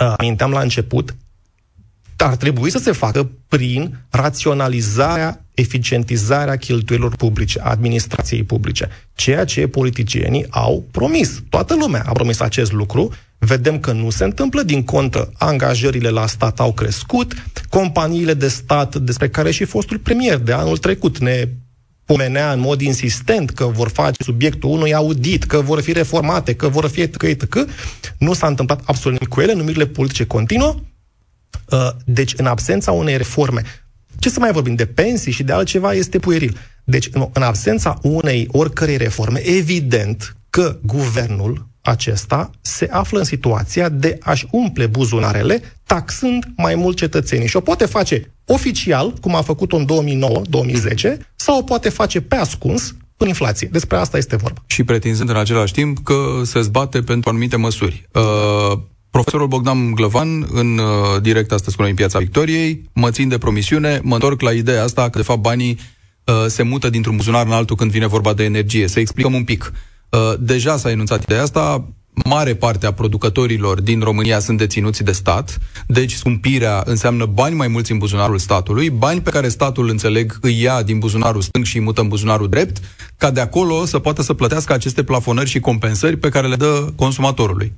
uh, 0.00 0.14
aminteam 0.16 0.50
la 0.50 0.60
început, 0.60 1.14
ar 2.16 2.36
trebui 2.36 2.70
să 2.70 2.78
se 2.78 2.92
facă 2.92 3.30
prin 3.48 3.98
raționalizarea, 4.10 5.44
eficientizarea 5.54 6.56
cheltuielor 6.56 7.16
publice, 7.16 7.60
administrației 7.60 8.44
publice. 8.44 8.88
Ceea 9.14 9.44
ce 9.44 9.68
politicienii 9.68 10.46
au 10.50 10.84
promis. 10.90 11.42
Toată 11.48 11.74
lumea 11.74 12.02
a 12.06 12.12
promis 12.12 12.40
acest 12.40 12.72
lucru. 12.72 13.12
Vedem 13.42 13.80
că 13.80 13.92
nu 13.92 14.10
se 14.10 14.24
întâmplă, 14.24 14.62
din 14.62 14.84
contră, 14.84 15.30
angajările 15.38 16.08
la 16.08 16.26
stat 16.26 16.60
au 16.60 16.72
crescut, 16.72 17.34
companiile 17.68 18.34
de 18.34 18.48
stat, 18.48 18.96
despre 18.96 19.28
care 19.28 19.50
și 19.50 19.64
fostul 19.64 19.98
premier 19.98 20.36
de 20.36 20.52
anul 20.52 20.76
trecut 20.76 21.18
ne 21.18 21.48
pomenea 22.04 22.52
în 22.52 22.60
mod 22.60 22.80
insistent 22.80 23.50
că 23.50 23.64
vor 23.64 23.88
face 23.88 24.22
subiectul 24.22 24.70
unui 24.70 24.94
audit, 24.94 25.44
că 25.44 25.60
vor 25.60 25.80
fi 25.80 25.92
reformate, 25.92 26.54
că 26.54 26.68
vor 26.68 26.88
fi 26.88 27.00
etc., 27.00 27.22
etc. 27.22 27.66
Nu 28.18 28.32
s-a 28.32 28.46
întâmplat 28.46 28.80
absolut 28.84 29.18
nimic 29.18 29.34
cu 29.34 29.40
ele, 29.40 29.52
numirile 29.52 29.86
politice 29.86 30.26
continuă, 30.26 30.74
Uh, 31.70 31.90
deci, 32.04 32.34
în 32.36 32.46
absența 32.46 32.92
unei 32.92 33.16
reforme, 33.16 33.62
ce 34.18 34.30
să 34.30 34.40
mai 34.40 34.52
vorbim, 34.52 34.74
de 34.74 34.86
pensii 34.86 35.32
și 35.32 35.42
de 35.42 35.52
altceva 35.52 35.92
este 35.92 36.18
pueril. 36.18 36.56
Deci, 36.84 37.08
în 37.12 37.42
absența 37.42 37.98
unei 38.02 38.48
oricărei 38.50 38.96
reforme, 38.96 39.46
evident 39.46 40.36
că 40.50 40.78
guvernul 40.82 41.68
acesta 41.82 42.50
se 42.60 42.88
află 42.90 43.18
în 43.18 43.24
situația 43.24 43.88
de 43.88 44.18
a-și 44.20 44.46
umple 44.50 44.86
buzunarele 44.86 45.62
taxând 45.86 46.44
mai 46.56 46.74
mult 46.74 46.96
cetățenii. 46.96 47.48
Și 47.48 47.56
o 47.56 47.60
poate 47.60 47.86
face 47.86 48.34
oficial, 48.44 49.12
cum 49.20 49.34
a 49.34 49.42
făcut-o 49.42 49.76
în 49.76 49.86
2009-2010, 49.86 51.16
sau 51.36 51.58
o 51.58 51.62
poate 51.62 51.88
face 51.88 52.20
pe 52.20 52.36
ascuns, 52.36 52.94
în 53.16 53.26
inflație. 53.26 53.68
Despre 53.72 53.96
asta 53.96 54.16
este 54.16 54.36
vorba. 54.36 54.62
Și 54.66 54.84
pretinzând 54.84 55.28
în 55.28 55.36
același 55.36 55.72
timp 55.72 55.98
că 56.04 56.40
se 56.44 56.60
zbate 56.60 57.02
pentru 57.02 57.30
anumite 57.30 57.56
măsuri. 57.56 58.08
Uh, 58.12 58.78
Profesorul 59.10 59.46
Bogdan 59.46 59.94
Glăvan, 59.94 60.46
în 60.52 60.78
uh, 60.78 61.22
direct 61.22 61.52
astăzi 61.52 61.76
cu 61.76 61.82
noi 61.82 61.90
în 61.90 61.96
Piața 61.96 62.18
Victoriei, 62.18 62.90
mă 62.92 63.10
țin 63.10 63.28
de 63.28 63.38
promisiune, 63.38 64.00
mă 64.02 64.14
întorc 64.14 64.40
la 64.40 64.52
ideea 64.52 64.82
asta 64.82 65.10
că, 65.10 65.18
de 65.18 65.24
fapt, 65.24 65.40
banii 65.40 65.78
uh, 66.24 66.34
se 66.46 66.62
mută 66.62 66.90
dintr-un 66.90 67.16
buzunar 67.16 67.46
în 67.46 67.52
altul 67.52 67.76
când 67.76 67.90
vine 67.90 68.06
vorba 68.06 68.32
de 68.32 68.44
energie. 68.44 68.88
Să 68.88 69.00
explicăm 69.00 69.34
un 69.34 69.44
pic. 69.44 69.72
Uh, 69.72 69.89
deja 70.38 70.76
s-a 70.76 70.90
enunțat 70.90 71.22
ideea 71.22 71.42
asta, 71.42 71.84
mare 72.24 72.54
parte 72.54 72.86
a 72.86 72.92
producătorilor 72.92 73.80
din 73.80 74.00
România 74.00 74.38
sunt 74.38 74.58
deținuți 74.58 75.02
de 75.02 75.12
stat, 75.12 75.58
deci 75.86 76.12
scumpirea 76.12 76.82
înseamnă 76.86 77.24
bani 77.26 77.54
mai 77.54 77.68
mulți 77.68 77.92
în 77.92 77.98
buzunarul 77.98 78.38
statului, 78.38 78.90
bani 78.90 79.20
pe 79.20 79.30
care 79.30 79.48
statul, 79.48 79.88
înțeleg, 79.88 80.38
îi 80.40 80.60
ia 80.60 80.82
din 80.82 80.98
buzunarul 80.98 81.40
stâng 81.40 81.64
și 81.64 81.76
îi 81.76 81.82
mută 81.82 82.00
în 82.00 82.08
buzunarul 82.08 82.48
drept, 82.48 82.80
ca 83.20 83.30
de 83.30 83.40
acolo 83.40 83.84
să 83.84 83.98
poată 83.98 84.22
să 84.22 84.34
plătească 84.34 84.72
aceste 84.72 85.02
plafonări 85.02 85.48
și 85.48 85.60
compensări 85.60 86.16
pe 86.16 86.28
care 86.28 86.46
le 86.46 86.56
dă 86.56 86.86
consumatorului. 86.96 87.72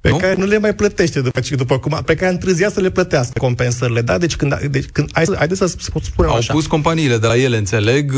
Pe 0.00 0.08
nu? 0.08 0.16
care 0.16 0.34
nu 0.38 0.44
le 0.44 0.58
mai 0.58 0.74
plătește 0.74 1.20
după, 1.20 1.40
după 1.50 1.78
cum, 1.78 2.02
pe 2.04 2.14
care 2.14 2.26
a 2.26 2.30
întârziat 2.30 2.72
să 2.72 2.80
le 2.80 2.90
plătească 2.90 3.38
compensările, 3.38 4.00
da? 4.00 4.18
Deci 4.18 4.36
când, 4.36 4.60
deci 4.70 4.84
când 4.84 5.10
hai, 5.12 5.24
haideți 5.36 5.58
să 5.58 5.66
spunem 6.00 6.30
Au 6.30 6.36
așa. 6.36 6.52
pus 6.52 6.66
companiile 6.66 7.18
de 7.18 7.26
la 7.26 7.36
ele, 7.36 7.56
înțeleg, 7.56 8.12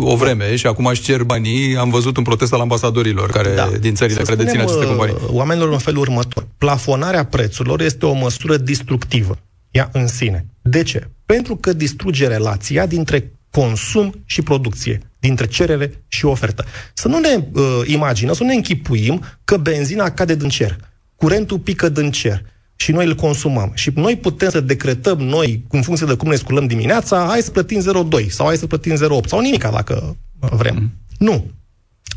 o 0.00 0.16
vreme 0.16 0.56
și 0.56 0.66
acum 0.66 0.86
își 0.86 1.02
cer 1.02 1.22
banii. 1.22 1.76
Am 1.76 1.90
văzut 1.90 2.16
un 2.16 2.22
protest 2.22 2.52
al 2.52 2.60
ambasadorilor 2.60 3.30
care, 3.30 3.54
da. 3.54 3.70
din 3.80 3.94
țările 3.94 4.22
care 4.22 4.44
dețin 4.44 4.60
aceste 4.60 4.86
companii. 4.86 5.14
Uh, 5.14 5.28
oamenilor 5.30 5.72
în 5.72 5.78
felul 5.78 6.00
următor. 6.00 6.46
Plafonarea 6.58 7.24
prețurilor 7.24 7.80
este 7.80 8.06
o 8.06 8.12
măsură 8.12 8.56
destructivă, 8.56 9.38
ea 9.70 9.88
în 9.92 10.06
sine. 10.06 10.46
De 10.62 10.82
ce? 10.82 11.08
Pentru 11.26 11.56
că 11.56 11.72
distruge 11.72 12.26
relația 12.26 12.86
dintre 12.86 13.32
consum 13.50 14.22
și 14.24 14.42
producție, 14.42 15.00
dintre 15.18 15.46
cerere 15.46 16.04
și 16.08 16.24
ofertă. 16.24 16.64
Să 16.94 17.08
nu 17.08 17.18
ne 17.18 17.44
uh, 17.52 17.80
imaginăm, 17.86 18.34
să 18.34 18.42
nu 18.42 18.48
ne 18.48 18.54
închipuim 18.54 19.22
că 19.44 19.56
benzina 19.56 20.10
cade 20.10 20.34
din 20.34 20.48
cer, 20.48 20.76
curentul 21.16 21.58
pică 21.58 21.88
din 21.88 22.10
cer 22.10 22.42
și 22.76 22.92
noi 22.92 23.06
îl 23.06 23.14
consumăm. 23.14 23.70
Și 23.74 23.90
noi 23.94 24.16
putem 24.16 24.50
să 24.50 24.60
decretăm 24.60 25.18
noi, 25.18 25.64
în 25.68 25.82
funcție 25.82 26.06
de 26.06 26.14
cum 26.14 26.28
ne 26.28 26.36
sculăm 26.36 26.66
dimineața, 26.66 27.26
hai 27.28 27.40
să 27.40 27.50
plătim 27.50 28.08
0,2 28.20 28.28
sau 28.28 28.46
hai 28.46 28.56
să 28.56 28.66
plătim 28.66 28.94
0,8 28.94 29.26
sau 29.26 29.40
nimica 29.40 29.70
dacă 29.70 30.16
vrem. 30.38 30.74
Mm. 30.74 30.92
Nu. 31.18 31.50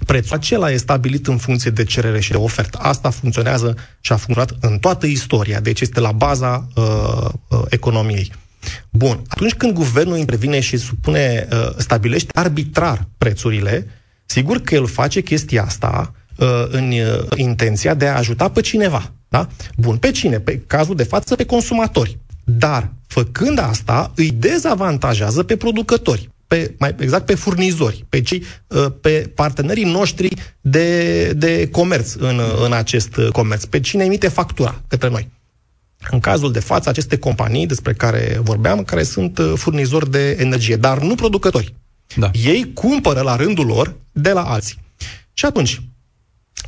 Prețul 0.05 0.35
acela 0.35 0.71
e 0.71 0.77
stabilit 0.77 1.27
în 1.27 1.37
funcție 1.37 1.71
de 1.71 1.83
cerere 1.83 2.19
și 2.19 2.31
de 2.31 2.37
ofertă. 2.37 2.77
Asta 2.81 3.09
funcționează 3.09 3.75
și 4.01 4.11
a 4.11 4.15
funcționat 4.15 4.55
în 4.59 4.77
toată 4.77 5.05
istoria, 5.05 5.59
deci 5.59 5.81
este 5.81 5.99
la 5.99 6.11
baza 6.11 6.67
uh, 6.75 6.83
uh, 7.47 7.61
economiei. 7.69 8.31
Bun, 8.97 9.21
atunci 9.27 9.53
când 9.53 9.73
guvernul 9.73 10.17
intervine 10.17 10.59
și 10.59 10.77
supune, 10.77 11.47
uh, 11.51 11.69
stabilește 11.77 12.31
arbitrar 12.33 13.07
prețurile, 13.17 13.87
sigur 14.25 14.61
că 14.61 14.75
el 14.75 14.87
face 14.87 15.21
chestia 15.21 15.63
asta 15.63 16.13
uh, 16.37 16.65
în 16.69 16.91
uh, 16.91 17.25
intenția 17.35 17.93
de 17.93 18.07
a 18.07 18.17
ajuta 18.17 18.49
pe 18.49 18.61
cineva. 18.61 19.11
Da? 19.27 19.47
Bun, 19.77 19.97
pe 19.97 20.11
cine? 20.11 20.39
Pe 20.39 20.61
cazul 20.67 20.95
de 20.95 21.03
față, 21.03 21.35
pe 21.35 21.45
consumatori. 21.45 22.17
Dar, 22.43 22.91
făcând 23.07 23.59
asta, 23.59 24.11
îi 24.15 24.31
dezavantajează 24.31 25.43
pe 25.43 25.57
producători 25.57 26.29
pe, 26.47 26.73
mai 26.79 26.95
exact 26.99 27.25
pe 27.25 27.35
furnizori, 27.35 28.05
pe, 28.09 28.21
cei, 28.21 28.43
pe 29.01 29.31
partenerii 29.35 29.91
noștri 29.91 30.33
de, 30.61 31.27
de 31.33 31.67
comerț 31.71 32.13
în, 32.13 32.41
în 32.65 32.73
acest 32.73 33.19
comerț, 33.31 33.63
pe 33.63 33.79
cine 33.79 34.03
emite 34.03 34.27
factura 34.27 34.81
către 34.87 35.09
noi. 35.09 35.29
În 36.11 36.19
cazul 36.19 36.51
de 36.51 36.59
față, 36.59 36.89
aceste 36.89 37.17
companii 37.17 37.67
despre 37.67 37.93
care 37.93 38.39
vorbeam, 38.43 38.83
care 38.83 39.03
sunt 39.03 39.37
uh, 39.37 39.53
furnizori 39.55 40.11
de 40.11 40.37
energie, 40.39 40.75
dar 40.75 41.01
nu 41.01 41.15
producători. 41.15 41.73
Da. 42.15 42.31
Ei 42.45 42.73
cumpără 42.73 43.21
la 43.21 43.35
rândul 43.35 43.65
lor 43.65 43.95
de 44.11 44.31
la 44.31 44.43
alții. 44.43 44.77
Și 45.33 45.45
atunci, 45.45 45.81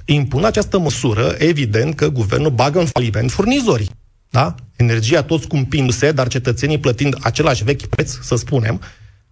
impun 0.06 0.46
această 0.46 0.80
măsură, 0.80 1.36
evident 1.38 1.96
că 1.96 2.10
guvernul 2.10 2.50
bagă 2.50 2.80
în 2.80 2.86
faliment 2.86 3.32
furnizorii. 3.32 3.90
Da? 4.30 4.56
Energia 4.76 5.24
tot 5.24 5.42
scumpindu-se, 5.42 6.12
dar 6.12 6.28
cetățenii 6.28 6.80
plătind 6.80 7.16
același 7.22 7.64
vechi 7.64 7.86
preț, 7.86 8.12
să 8.22 8.36
spunem, 8.36 8.82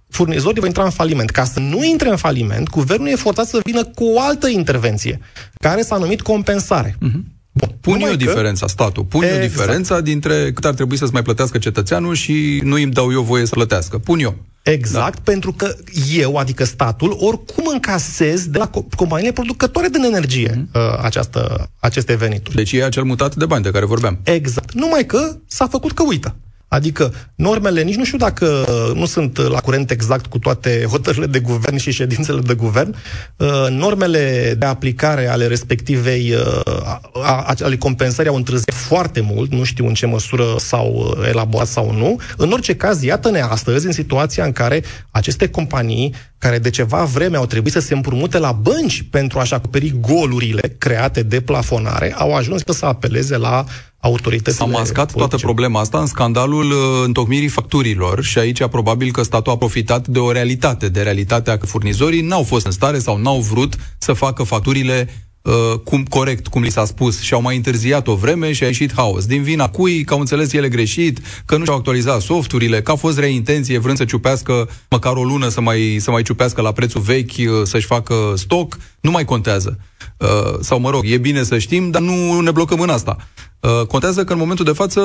furnizorii 0.10 0.60
vor 0.60 0.68
intra 0.68 0.84
în 0.84 0.90
faliment. 0.90 1.30
Ca 1.30 1.44
să 1.44 1.60
nu 1.60 1.84
intre 1.84 2.10
în 2.10 2.18
faliment, 2.18 2.70
guvernul 2.70 3.08
e 3.08 3.16
forțat 3.16 3.48
să 3.48 3.60
vină 3.64 3.84
cu 3.84 4.04
o 4.04 4.22
altă 4.22 4.48
intervenție, 4.48 5.20
care 5.60 5.82
s-a 5.82 5.98
numit 5.98 6.22
compensare. 6.22 6.98
Uh-huh. 6.98 7.33
Bun, 7.54 7.78
pun 7.82 8.00
eu 8.02 8.10
că... 8.10 8.16
diferența, 8.16 8.68
statul, 8.68 9.04
pun 9.04 9.24
exact. 9.24 9.42
eu 9.42 9.48
diferența 9.48 10.00
dintre 10.00 10.52
cât 10.52 10.66
ar 10.66 10.74
trebui 10.74 10.98
să-ți 10.98 11.14
mai 11.14 11.22
plătească 11.22 11.58
cetățeanul 11.58 12.16
și 12.16 12.62
nu 12.64 12.76
îmi 12.76 12.92
dau 12.92 13.12
eu 13.12 13.22
voie 13.22 13.46
să 13.46 13.54
plătească. 13.54 13.98
Pun 13.98 14.20
eu. 14.20 14.36
Exact, 14.64 15.16
da? 15.16 15.22
pentru 15.24 15.52
că 15.52 15.76
eu, 16.16 16.36
adică 16.36 16.64
statul, 16.64 17.18
oricum 17.20 17.64
încasez 17.72 18.48
de 18.48 18.58
la 18.58 18.70
companiile 18.96 19.32
producătoare 19.32 19.88
de 19.88 20.00
energie 20.04 20.50
mm-hmm. 20.50 21.02
această, 21.02 21.70
aceste 21.80 22.16
venituri. 22.16 22.56
Deci 22.56 22.72
e 22.72 22.84
acel 22.84 23.04
mutat 23.04 23.36
de 23.36 23.46
bani 23.46 23.64
de 23.64 23.72
care 23.72 23.86
vorbeam. 23.86 24.20
Exact. 24.24 24.74
Numai 24.74 25.06
că 25.06 25.36
s-a 25.48 25.68
făcut 25.68 25.92
că 25.92 26.04
uită. 26.04 26.36
Adică 26.74 27.14
normele, 27.36 27.82
nici 27.82 27.96
nu 27.96 28.06
știu 28.06 28.18
dacă 28.18 28.66
nu 28.96 29.06
sunt 29.06 29.38
la 29.38 29.60
curent 29.60 29.92
exact 29.92 30.26
cu 30.26 30.40
toate 30.40 30.86
hotările 30.90 31.26
de 31.26 31.40
guvern 31.40 31.78
și 31.78 31.92
ședințele 31.92 32.42
de 32.42 32.54
guvern, 32.54 32.96
uh, 33.38 33.68
normele 33.70 34.56
de 34.58 34.66
aplicare 34.66 35.28
ale 35.28 35.48
respectivei, 35.48 36.34
uh, 36.34 37.62
ale 37.64 37.78
compensării 37.78 38.30
au 38.30 38.36
întârziat 38.36 38.76
foarte 38.76 39.22
mult, 39.22 39.52
nu 39.52 39.64
știu 39.64 39.88
în 39.88 39.94
ce 39.94 40.06
măsură 40.06 40.46
s-au 40.58 41.16
uh, 41.18 41.28
elaborat 41.28 41.68
sau 41.68 41.92
nu. 41.92 42.20
În 42.38 42.52
orice 42.52 42.76
caz, 42.76 43.02
iată-ne 43.02 43.42
astăzi 43.42 43.86
în 43.86 43.92
situația 43.92 44.46
în 44.46 44.52
care 44.52 44.84
aceste 45.12 45.48
companii 45.48 46.14
care 46.38 46.60
de 46.60 46.70
ceva 46.70 47.04
vreme 47.04 47.38
au 47.38 47.46
trebuit 47.46 47.74
să 47.74 47.80
se 47.80 47.94
împrumute 47.94 48.38
la 48.38 48.52
bănci 48.52 49.06
pentru 49.10 49.40
a-și 49.40 49.54
acoperi 49.54 49.96
golurile 50.00 50.76
create 50.78 51.24
de 51.24 51.42
plafonare, 51.42 52.14
au 52.18 52.36
ajuns 52.36 52.62
să 52.66 52.86
apeleze 52.86 53.38
la 53.38 53.66
autoritățile 54.04 54.66
S-a 54.66 54.72
mascat 54.72 55.12
politice. 55.12 55.18
toată 55.20 55.38
problema 55.38 55.80
asta 55.80 56.00
în 56.00 56.06
scandalul 56.06 56.72
uh, 56.72 56.78
întocmirii 57.04 57.48
facturilor 57.48 58.24
și 58.24 58.38
aici 58.38 58.66
probabil 58.66 59.12
că 59.12 59.24
statul 59.24 59.52
a 59.52 59.58
profitat 59.58 60.08
de 60.08 60.20
o 60.20 60.32
realitate, 60.32 60.90
de 60.90 61.02
realitatea 61.02 61.58
că 61.58 61.66
furnizorii 61.66 62.22
n-au 62.22 62.44
fost 62.44 62.66
în 62.66 62.72
stare 62.72 63.00
sau 63.00 63.18
n-au 63.18 63.40
vrut 63.40 63.76
să 63.98 64.14
facă 64.14 64.44
facturile 64.44 65.10
uh, 65.42 65.80
cum, 65.84 66.04
corect, 66.04 66.48
cum 66.48 66.62
li 66.62 66.72
s-a 66.72 66.86
spus, 66.86 67.22
și 67.22 67.34
au 67.34 67.42
mai 67.42 67.56
întârziat 67.56 68.08
o 68.08 68.16
vreme 68.16 68.52
și 68.52 68.64
a 68.64 68.68
ieșit 68.68 68.94
haos. 68.94 69.26
Din 69.26 69.44
vina 69.44 69.70
cui, 69.70 70.04
că 70.04 70.14
au 70.14 70.20
înțeles 70.20 70.54
ele 70.54 70.68
greșit, 70.68 71.20
că 71.46 71.58
nu 71.58 71.64
și-au 71.64 71.78
actualizat 71.78 72.22
softurile, 72.22 72.82
că 72.82 72.92
a 72.92 72.96
fost 72.96 73.20
rea 73.20 73.28
intenție 73.28 73.78
vrând 73.78 73.98
să 73.98 74.06
ciupească 74.06 74.70
măcar 74.90 75.16
o 75.16 75.24
lună 75.24 75.48
să 75.48 75.62
mai, 75.62 75.98
să 76.00 76.12
mai 76.12 76.22
ciupească 76.22 76.62
la 76.62 76.72
prețul 76.72 77.02
vechi, 77.02 77.38
uh, 77.38 77.46
să-și 77.64 77.86
facă 77.86 78.34
stoc, 78.36 78.78
nu 79.02 79.12
mai 79.12 79.26
contează. 79.26 79.80
Uh, 80.18 80.60
sau 80.62 80.80
mă 80.80 80.90
rog, 80.90 81.04
e 81.06 81.18
bine 81.18 81.44
să 81.44 81.58
știm, 81.58 81.90
dar 81.90 82.02
nu 82.02 82.40
ne 82.40 82.52
blocăm 82.52 82.80
în 82.80 82.90
asta. 82.90 83.18
Uh, 83.64 83.86
contează 83.88 84.24
că 84.24 84.34
în 84.34 84.40
momentul 84.40 84.66
de 84.66 84.72
față 84.72 85.02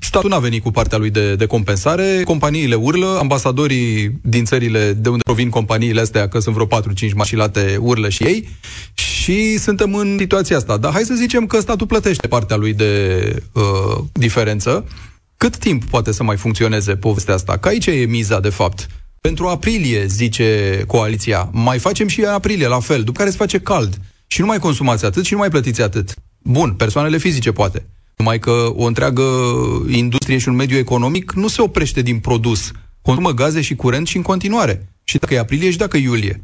statul 0.00 0.30
n-a 0.30 0.38
venit 0.38 0.62
cu 0.62 0.70
partea 0.70 0.98
lui 0.98 1.10
de, 1.10 1.34
de 1.34 1.46
compensare, 1.46 2.22
companiile 2.24 2.74
urlă, 2.74 3.16
ambasadorii 3.18 4.18
din 4.22 4.44
țările 4.44 4.92
de 4.92 5.08
unde 5.08 5.22
provin 5.22 5.48
companiile 5.48 6.00
astea, 6.00 6.28
că 6.28 6.38
sunt 6.38 6.54
vreo 6.54 6.80
4-5 6.80 7.14
mașilate, 7.14 7.76
urlă 7.80 8.08
și 8.08 8.22
ei 8.22 8.48
și 8.94 9.58
suntem 9.58 9.94
în 9.94 10.16
situația 10.18 10.56
asta. 10.56 10.76
Dar 10.76 10.92
hai 10.92 11.02
să 11.02 11.14
zicem 11.14 11.46
că 11.46 11.60
statul 11.60 11.86
plătește 11.86 12.26
partea 12.26 12.56
lui 12.56 12.72
de 12.72 13.22
uh, 13.52 14.04
diferență. 14.12 14.84
Cât 15.36 15.56
timp 15.56 15.84
poate 15.84 16.12
să 16.12 16.22
mai 16.22 16.36
funcționeze 16.36 16.96
povestea 16.96 17.34
asta? 17.34 17.58
Că 17.58 17.68
aici 17.68 17.86
e 17.86 18.06
miza, 18.08 18.40
de 18.40 18.48
fapt. 18.48 18.86
Pentru 19.20 19.46
aprilie, 19.46 20.06
zice 20.06 20.82
coaliția, 20.86 21.48
mai 21.52 21.78
facem 21.78 22.08
și 22.08 22.24
aprilie 22.24 22.66
la 22.66 22.80
fel, 22.80 23.02
după 23.02 23.18
care 23.18 23.30
se 23.30 23.36
face 23.36 23.58
cald. 23.58 24.00
Și 24.26 24.40
nu 24.40 24.46
mai 24.46 24.58
consumați 24.58 25.04
atât 25.04 25.24
și 25.24 25.32
nu 25.32 25.38
mai 25.38 25.50
plătiți 25.50 25.82
atât. 25.82 26.14
Bun, 26.42 26.72
persoanele 26.72 27.18
fizice 27.18 27.52
poate. 27.52 27.86
Numai 28.16 28.38
că 28.38 28.72
o 28.74 28.84
întreagă 28.84 29.22
industrie 29.88 30.38
și 30.38 30.48
un 30.48 30.54
mediu 30.54 30.76
economic 30.76 31.32
nu 31.32 31.48
se 31.48 31.62
oprește 31.62 32.02
din 32.02 32.18
produs. 32.18 32.70
Consumă 33.02 33.30
gaze 33.30 33.60
și 33.60 33.74
curent 33.74 34.06
și 34.06 34.16
în 34.16 34.22
continuare. 34.22 34.88
Și 35.04 35.18
dacă 35.18 35.34
e 35.34 35.38
aprilie 35.38 35.70
și 35.70 35.76
dacă 35.76 35.96
e 35.96 36.00
iulie. 36.00 36.40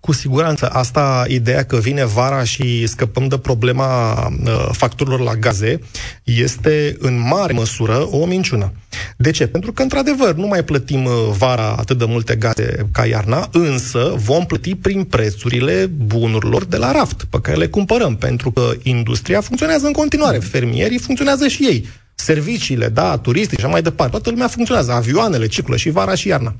Cu 0.00 0.12
siguranță. 0.12 0.68
Asta, 0.68 1.24
ideea 1.28 1.64
că 1.64 1.76
vine 1.76 2.04
vara 2.04 2.44
și 2.44 2.86
scăpăm 2.86 3.28
de 3.28 3.38
problema 3.38 4.12
uh, 4.26 4.68
facturilor 4.72 5.20
la 5.20 5.34
gaze, 5.34 5.80
este 6.24 6.96
în 6.98 7.26
mare 7.28 7.52
măsură 7.52 8.08
o 8.10 8.26
minciună. 8.26 8.72
De 9.16 9.30
ce? 9.30 9.46
Pentru 9.46 9.72
că, 9.72 9.82
într-adevăr, 9.82 10.34
nu 10.34 10.46
mai 10.46 10.64
plătim 10.64 11.04
uh, 11.04 11.12
vara 11.38 11.74
atât 11.78 11.98
de 11.98 12.04
multe 12.04 12.34
gaze 12.34 12.88
ca 12.92 13.06
iarna, 13.06 13.48
însă 13.52 14.12
vom 14.16 14.46
plăti 14.46 14.74
prin 14.74 15.04
prețurile 15.04 15.86
bunurilor 15.86 16.64
de 16.64 16.76
la 16.76 16.92
raft, 16.92 17.24
pe 17.30 17.40
care 17.40 17.56
le 17.56 17.68
cumpărăm, 17.68 18.16
pentru 18.16 18.50
că 18.50 18.70
industria 18.82 19.40
funcționează 19.40 19.86
în 19.86 19.92
continuare, 19.92 20.38
fermierii 20.38 20.98
funcționează 20.98 21.48
și 21.48 21.64
ei, 21.64 21.88
serviciile, 22.14 22.88
da, 22.88 23.18
turistice 23.18 23.54
și 23.54 23.64
așa 23.64 23.72
mai 23.72 23.82
departe, 23.82 24.12
toată 24.12 24.30
lumea 24.30 24.48
funcționează, 24.48 24.92
avioanele 24.92 25.46
circulă 25.46 25.76
și 25.76 25.90
vara 25.90 26.14
și 26.14 26.28
iarna, 26.28 26.54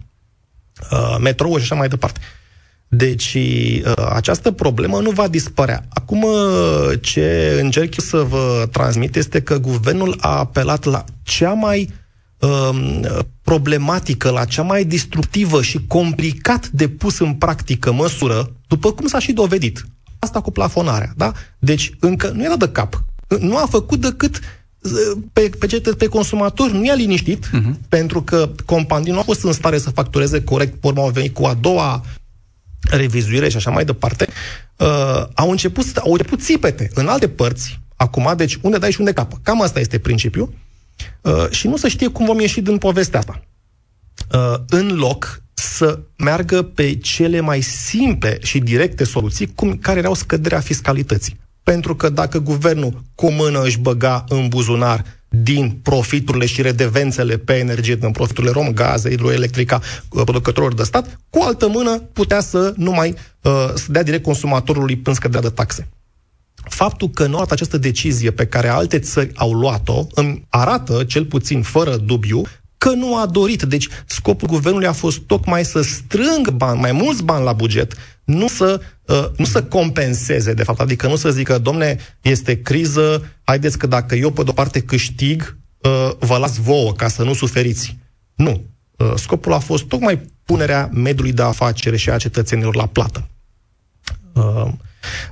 uh, 0.90 1.16
metrou 1.20 1.56
și 1.56 1.62
așa 1.62 1.74
mai 1.74 1.88
departe. 1.88 2.20
Deci, 2.96 3.34
uh, 3.34 3.92
această 4.14 4.50
problemă 4.50 5.00
nu 5.00 5.10
va 5.10 5.28
dispărea. 5.28 5.84
Acum, 5.88 6.22
uh, 6.22 6.98
ce 7.00 7.58
încerc 7.60 7.96
eu 7.96 8.04
să 8.04 8.16
vă 8.16 8.68
transmit 8.72 9.16
este 9.16 9.42
că 9.42 9.58
guvernul 9.58 10.16
a 10.20 10.38
apelat 10.38 10.84
la 10.84 11.04
cea 11.22 11.52
mai 11.52 11.90
um, 12.38 13.06
problematică, 13.42 14.30
la 14.30 14.44
cea 14.44 14.62
mai 14.62 14.84
destructivă 14.84 15.62
și 15.62 15.86
complicat 15.86 16.68
de 16.68 16.88
pus 16.88 17.18
în 17.18 17.34
practică 17.34 17.92
măsură, 17.92 18.52
după 18.66 18.92
cum 18.92 19.06
s-a 19.06 19.18
și 19.18 19.32
dovedit. 19.32 19.86
Asta 20.18 20.40
cu 20.40 20.50
plafonarea, 20.50 21.12
da? 21.16 21.32
Deci, 21.58 21.90
încă 22.00 22.32
nu 22.34 22.44
era 22.44 22.56
de 22.56 22.68
cap 22.68 23.04
nu 23.40 23.56
a 23.56 23.66
făcut 23.66 24.00
decât 24.00 24.40
pe, 25.32 25.50
pe, 25.58 25.94
pe 25.98 26.06
consumator 26.06 26.70
nu 26.70 26.84
i-a 26.84 26.94
liniștit, 26.94 27.46
uh-huh. 27.46 27.88
pentru 27.88 28.22
că 28.22 28.50
companii 28.64 29.10
nu 29.10 29.16
au 29.16 29.22
fost 29.22 29.44
în 29.44 29.52
stare 29.52 29.78
să 29.78 29.90
factureze 29.90 30.44
corect, 30.44 30.80
pe 30.80 30.92
au 30.96 31.10
venit 31.10 31.34
cu 31.34 31.44
a 31.44 31.54
doua 31.54 32.04
revizuire 32.90 33.48
și 33.48 33.56
așa 33.56 33.70
mai 33.70 33.84
departe, 33.84 34.26
uh, 34.76 35.24
au, 35.34 35.50
început, 35.50 35.96
au 35.96 36.10
început 36.10 36.42
țipete 36.42 36.90
în 36.94 37.08
alte 37.08 37.28
părți, 37.28 37.80
acum, 37.96 38.32
deci 38.36 38.58
unde 38.60 38.78
dai 38.78 38.92
și 38.92 38.98
unde 38.98 39.12
capă. 39.12 39.40
Cam 39.42 39.62
asta 39.62 39.80
este 39.80 39.98
principiul. 39.98 40.54
Uh, 41.20 41.50
și 41.50 41.66
nu 41.66 41.76
se 41.76 41.88
știe 41.88 42.08
cum 42.08 42.26
vom 42.26 42.40
ieși 42.40 42.60
din 42.60 42.78
povestea 42.78 43.18
asta. 43.18 43.42
Uh, 44.34 44.54
în 44.68 44.94
loc 44.96 45.42
să 45.54 45.98
meargă 46.16 46.62
pe 46.62 46.94
cele 46.94 47.40
mai 47.40 47.60
simple 47.60 48.38
și 48.42 48.58
directe 48.58 49.04
soluții, 49.04 49.52
cum, 49.54 49.76
care 49.76 49.98
erau 49.98 50.14
scăderea 50.14 50.60
fiscalității. 50.60 51.40
Pentru 51.62 51.96
că 51.96 52.08
dacă 52.08 52.38
guvernul 52.38 53.02
cu 53.14 53.26
o 53.26 53.30
mână 53.30 53.62
își 53.62 53.78
băga 53.78 54.24
în 54.28 54.48
buzunar 54.48 55.04
din 55.34 55.78
profiturile 55.82 56.46
și 56.46 56.62
redevențele 56.62 57.36
pe 57.36 57.52
energie, 57.52 57.94
din 57.94 58.10
profiturile 58.10 58.52
rom, 58.52 58.72
gaze, 58.72 59.10
hidroelectrica, 59.10 59.80
uh, 60.08 60.22
producătorilor 60.24 60.74
de 60.74 60.82
stat, 60.82 61.20
cu 61.30 61.42
altă 61.42 61.68
mână 61.68 61.98
putea 61.98 62.40
să 62.40 62.72
nu 62.76 62.90
mai 62.90 63.14
uh, 63.42 63.70
să 63.74 63.86
dea 63.88 64.02
direct 64.02 64.22
consumatorului 64.22 64.96
până 64.96 65.16
scădea 65.16 65.40
de 65.40 65.48
taxe. 65.48 65.88
Faptul 66.54 67.08
că 67.08 67.26
nu 67.26 67.32
a 67.32 67.36
luat 67.36 67.50
această 67.50 67.78
decizie 67.78 68.30
pe 68.30 68.46
care 68.46 68.68
alte 68.68 68.98
țări 68.98 69.30
au 69.34 69.52
luat-o 69.52 70.06
îmi 70.14 70.46
arată, 70.48 71.04
cel 71.04 71.24
puțin 71.24 71.62
fără 71.62 71.96
dubiu, 71.96 72.42
că 72.78 72.90
nu 72.90 73.16
a 73.16 73.26
dorit. 73.26 73.62
Deci 73.62 73.88
scopul 74.06 74.48
guvernului 74.48 74.86
a 74.86 74.92
fost 74.92 75.18
tocmai 75.18 75.64
să 75.64 75.82
strângă 75.82 76.50
bani, 76.50 76.80
mai 76.80 76.92
mulți 76.92 77.22
bani 77.22 77.44
la 77.44 77.52
buget, 77.52 77.96
nu 78.24 78.48
să, 78.48 78.80
uh, 79.06 79.24
nu 79.36 79.44
să 79.44 79.62
compenseze, 79.62 80.52
de 80.52 80.62
fapt. 80.62 80.80
Adică 80.80 81.06
nu 81.06 81.16
să 81.16 81.30
zică, 81.30 81.58
domne, 81.58 81.98
este 82.20 82.62
criză, 82.62 83.24
haideți 83.44 83.78
că 83.78 83.86
dacă 83.86 84.14
eu 84.14 84.30
pe 84.30 84.42
de-o 84.42 84.52
parte 84.52 84.80
câștig, 84.80 85.56
uh, 85.78 86.10
vă 86.18 86.36
las 86.36 86.56
vouă 86.56 86.92
ca 86.92 87.08
să 87.08 87.22
nu 87.22 87.34
suferiți. 87.34 87.98
Nu. 88.34 88.64
Uh, 88.96 89.12
scopul 89.16 89.52
a 89.52 89.58
fost 89.58 89.84
tocmai 89.84 90.20
punerea 90.44 90.90
mediului 90.92 91.32
de 91.32 91.42
afacere 91.42 91.96
și 91.96 92.10
a 92.10 92.16
cetățenilor 92.16 92.76
la 92.76 92.86
plată. 92.86 93.28
Uh, 94.32 94.72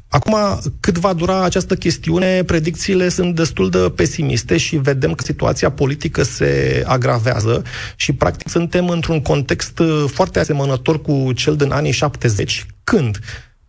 Acum, 0.09 0.37
cât 0.81 0.99
va 0.99 1.13
dura 1.13 1.45
această 1.45 1.75
chestiune, 1.75 2.45
predicțiile 2.45 3.09
sunt 3.09 3.35
destul 3.35 3.71
de 3.71 3.79
pesimiste 3.79 4.57
și 4.57 4.77
vedem 4.77 5.15
că 5.15 5.25
situația 5.25 5.71
politică 5.71 6.23
se 6.23 6.83
agravează 6.87 7.63
și, 7.97 8.13
practic, 8.13 8.49
suntem 8.49 8.89
într-un 8.89 9.23
context 9.23 9.79
uh, 9.79 10.05
foarte 10.07 10.39
asemănător 10.39 11.03
cu 11.03 11.33
cel 11.33 11.57
din 11.57 11.71
anii 11.71 11.93
70, 11.93 12.67
când, 12.85 13.19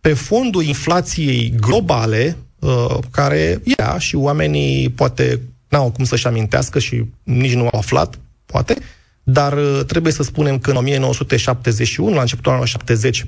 pe 0.00 0.12
fondul 0.12 0.62
inflației 0.62 1.54
globale, 1.60 2.36
uh, 2.58 2.98
care 3.10 3.60
ea 3.78 3.98
și 3.98 4.16
oamenii 4.16 4.88
poate 4.88 5.40
n-au 5.68 5.90
cum 5.90 6.04
să-și 6.04 6.26
amintească 6.26 6.78
și 6.78 7.04
nici 7.22 7.54
nu 7.54 7.68
au 7.72 7.78
aflat, 7.78 8.18
poate, 8.46 8.76
dar 9.22 9.52
uh, 9.52 9.80
trebuie 9.86 10.12
să 10.12 10.22
spunem 10.22 10.58
că 10.58 10.70
în 10.70 10.76
1971, 10.76 12.14
la 12.14 12.20
începutul 12.20 12.50
anului 12.50 12.68
70, 12.68 13.26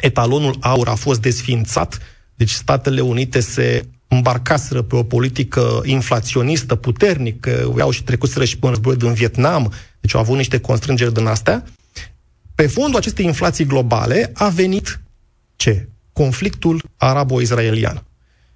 etalonul 0.00 0.56
aur 0.60 0.88
a 0.88 0.94
fost 0.94 1.20
desfințat, 1.20 1.98
deci 2.34 2.50
Statele 2.50 3.00
Unite 3.00 3.40
se 3.40 3.86
îmbarcaseră 4.08 4.82
pe 4.82 4.96
o 4.96 5.02
politică 5.02 5.82
inflaționistă 5.84 6.74
puternică, 6.74 7.74
iau 7.78 7.90
și 7.90 8.02
trecuseră 8.02 8.44
și 8.44 8.58
până 8.58 8.72
războiul 8.72 8.98
din 8.98 9.12
Vietnam, 9.12 9.72
deci 10.00 10.14
au 10.14 10.20
avut 10.20 10.36
niște 10.36 10.60
constrângeri 10.60 11.14
din 11.14 11.26
astea. 11.26 11.64
Pe 12.54 12.66
fondul 12.66 12.98
acestei 12.98 13.24
inflații 13.24 13.64
globale 13.64 14.30
a 14.34 14.48
venit 14.48 15.00
ce? 15.56 15.88
Conflictul 16.12 16.82
arabo-israelian. 16.96 18.04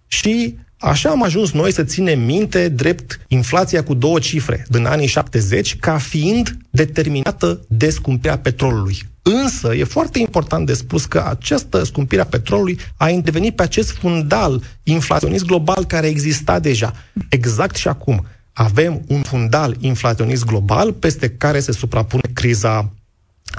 Și 0.06 0.58
Așa 0.82 1.10
am 1.10 1.22
ajuns 1.22 1.52
noi 1.52 1.72
să 1.72 1.84
ținem 1.84 2.20
minte 2.20 2.68
drept 2.68 3.20
inflația 3.28 3.82
cu 3.82 3.94
două 3.94 4.18
cifre 4.18 4.66
din 4.68 4.86
anii 4.86 5.06
70 5.06 5.76
ca 5.76 5.98
fiind 5.98 6.56
determinată 6.70 7.60
de 7.68 7.90
scumpirea 7.90 8.38
petrolului. 8.38 8.96
Însă, 9.22 9.74
e 9.74 9.84
foarte 9.84 10.18
important 10.18 10.66
de 10.66 10.74
spus 10.74 11.04
că 11.04 11.24
această 11.28 11.84
scumpire 11.84 12.20
a 12.20 12.26
petrolului 12.26 12.78
a 12.96 13.08
intervenit 13.08 13.56
pe 13.56 13.62
acest 13.62 13.90
fundal 13.90 14.62
inflaționist 14.82 15.44
global 15.44 15.84
care 15.84 16.06
exista 16.06 16.58
deja. 16.58 16.94
Exact 17.28 17.76
și 17.76 17.88
acum 17.88 18.26
avem 18.52 19.02
un 19.06 19.22
fundal 19.22 19.76
inflaționist 19.80 20.44
global 20.44 20.92
peste 20.92 21.28
care 21.28 21.60
se 21.60 21.72
suprapune 21.72 22.30
criza 22.32 22.92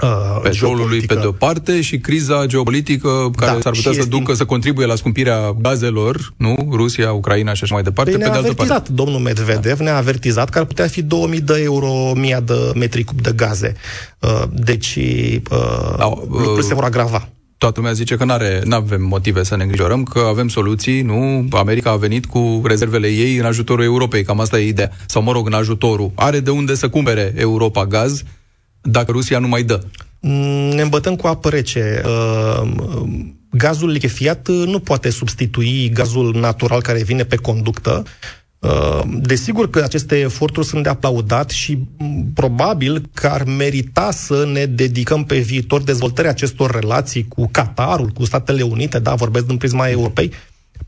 uh, 0.02 0.40
petrolului 0.42 1.00
pe 1.00 1.14
de-o 1.14 1.32
parte 1.32 1.80
și 1.80 1.98
criza 1.98 2.46
geopolitică 2.46 3.30
care 3.36 3.52
da, 3.52 3.60
s-ar 3.60 3.72
putea 3.72 3.92
să 3.92 4.04
ducă, 4.08 4.34
să 4.34 4.44
contribuie 4.44 4.86
la 4.86 4.94
scumpirea 4.94 5.56
gazelor, 5.60 6.32
nu? 6.36 6.68
Rusia, 6.70 7.12
Ucraina 7.12 7.54
și 7.54 7.62
așa 7.64 7.74
mai 7.74 7.82
departe. 7.82 8.10
Păi 8.10 8.20
pe 8.20 8.26
ne-a 8.26 8.34
de 8.34 8.38
avertizat, 8.38 8.76
parte. 8.76 8.92
domnul 8.92 9.20
Medvedev 9.20 9.78
da. 9.78 9.84
ne-a 9.84 9.96
avertizat 9.96 10.48
că 10.48 10.58
ar 10.58 10.64
putea 10.64 10.86
fi 10.86 11.02
2000 11.02 11.40
de 11.40 11.60
euro 11.62 12.12
mia 12.14 12.40
de 12.40 12.72
metri 12.74 13.04
cub 13.04 13.20
de 13.20 13.32
gaze. 13.36 13.76
Uh, 14.18 14.42
deci 14.52 14.96
uh, 14.96 15.94
da, 15.96 16.04
uh, 16.04 16.22
lucrurile 16.28 16.62
se 16.62 16.74
vor 16.74 16.84
agrava 16.84 17.28
toată 17.62 17.80
lumea 17.80 17.94
zice 17.94 18.16
că 18.16 18.24
nu 18.64 18.74
avem 18.74 19.02
motive 19.02 19.42
să 19.42 19.56
ne 19.56 19.62
îngrijorăm, 19.62 20.02
că 20.02 20.18
avem 20.18 20.48
soluții, 20.48 21.02
nu? 21.02 21.48
America 21.50 21.90
a 21.90 21.96
venit 21.96 22.26
cu 22.26 22.60
rezervele 22.64 23.08
ei 23.08 23.36
în 23.36 23.44
ajutorul 23.44 23.84
Europei, 23.84 24.24
cam 24.24 24.40
asta 24.40 24.58
e 24.58 24.66
ideea. 24.66 24.90
Sau, 25.06 25.22
mă 25.22 25.32
rog, 25.32 25.46
în 25.46 25.52
ajutorul. 25.52 26.10
Are 26.14 26.40
de 26.40 26.50
unde 26.50 26.74
să 26.74 26.88
cumpere 26.88 27.32
Europa 27.36 27.86
gaz, 27.86 28.22
dacă 28.82 29.10
Rusia 29.10 29.38
nu 29.38 29.48
mai 29.48 29.62
dă? 29.62 29.80
Mm, 30.20 30.74
ne 30.74 30.82
îmbătăm 30.82 31.16
cu 31.16 31.26
apă 31.26 31.48
rece. 31.48 32.02
Uh, 32.04 32.68
gazul 33.50 33.90
lichefiat 33.90 34.48
nu 34.48 34.78
poate 34.78 35.10
substitui 35.10 35.88
gazul 35.88 36.34
natural 36.34 36.82
care 36.82 37.02
vine 37.02 37.24
pe 37.24 37.36
conductă. 37.36 38.02
Uh, 38.58 39.00
desigur 39.06 39.70
că 39.70 39.80
aceste 39.82 40.18
eforturi 40.18 40.66
sunt 40.66 40.82
de 40.82 40.88
aplaudat 40.88 41.50
și 41.50 41.78
mm, 41.98 42.30
probabil 42.34 43.08
că 43.14 43.26
ar 43.26 43.44
merita 43.44 44.10
să 44.10 44.48
ne 44.52 44.66
dedicăm 44.66 45.24
pe 45.24 45.38
viitor 45.38 45.82
dezvoltării 45.82 46.30
acestor 46.30 46.70
relații 46.70 47.28
cu 47.28 47.48
Qatarul, 47.50 48.08
cu 48.08 48.24
Statele 48.24 48.62
Unite, 48.62 48.98
da, 48.98 49.14
vorbesc 49.14 49.46
din 49.46 49.56
prisma 49.56 49.88
Europei, 49.88 50.32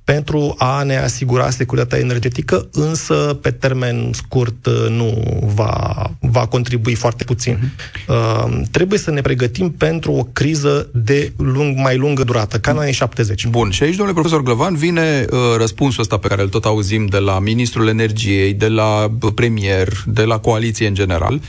pentru 0.04 0.54
a 0.58 0.82
ne 0.82 0.96
asigura 0.96 1.50
securitatea 1.50 1.98
energetică, 1.98 2.68
însă 2.72 3.38
pe 3.42 3.50
termen 3.50 4.10
scurt 4.12 4.66
uh, 4.66 4.86
nu 4.88 5.40
va, 5.54 6.10
va 6.20 6.46
contribui 6.46 6.94
foarte 6.94 7.24
puțin. 7.24 7.56
Uh-huh. 7.56 8.08
Uh, 8.08 8.60
trebuie 8.70 8.98
să 8.98 9.10
ne 9.10 9.20
pregătim 9.20 9.70
pentru 9.70 10.12
o 10.12 10.24
criză 10.32 10.88
de 10.92 11.32
lung, 11.36 11.76
mai 11.78 11.96
lungă 11.96 12.24
durată, 12.24 12.58
ca 12.58 12.70
în 12.70 12.78
anii 12.78 12.92
70. 12.92 13.46
Bun, 13.46 13.70
și 13.70 13.82
aici, 13.82 13.94
domnule 13.96 14.18
profesor 14.18 14.42
Glăvan, 14.42 14.76
vine 14.76 15.24
uh, 15.30 15.38
răspunsul 15.56 16.00
ăsta 16.00 16.16
pe 16.16 16.28
care 16.28 16.42
îl 16.42 16.48
tot 16.48 16.64
auzim 16.64 17.06
de 17.06 17.18
la 17.18 17.38
Ministrul 17.38 17.88
Energiei, 17.88 18.52
de 18.52 18.68
la 18.68 19.10
premier, 19.34 19.88
de 20.06 20.22
la 20.22 20.38
coaliție 20.38 20.86
în 20.86 20.94
general, 20.94 21.40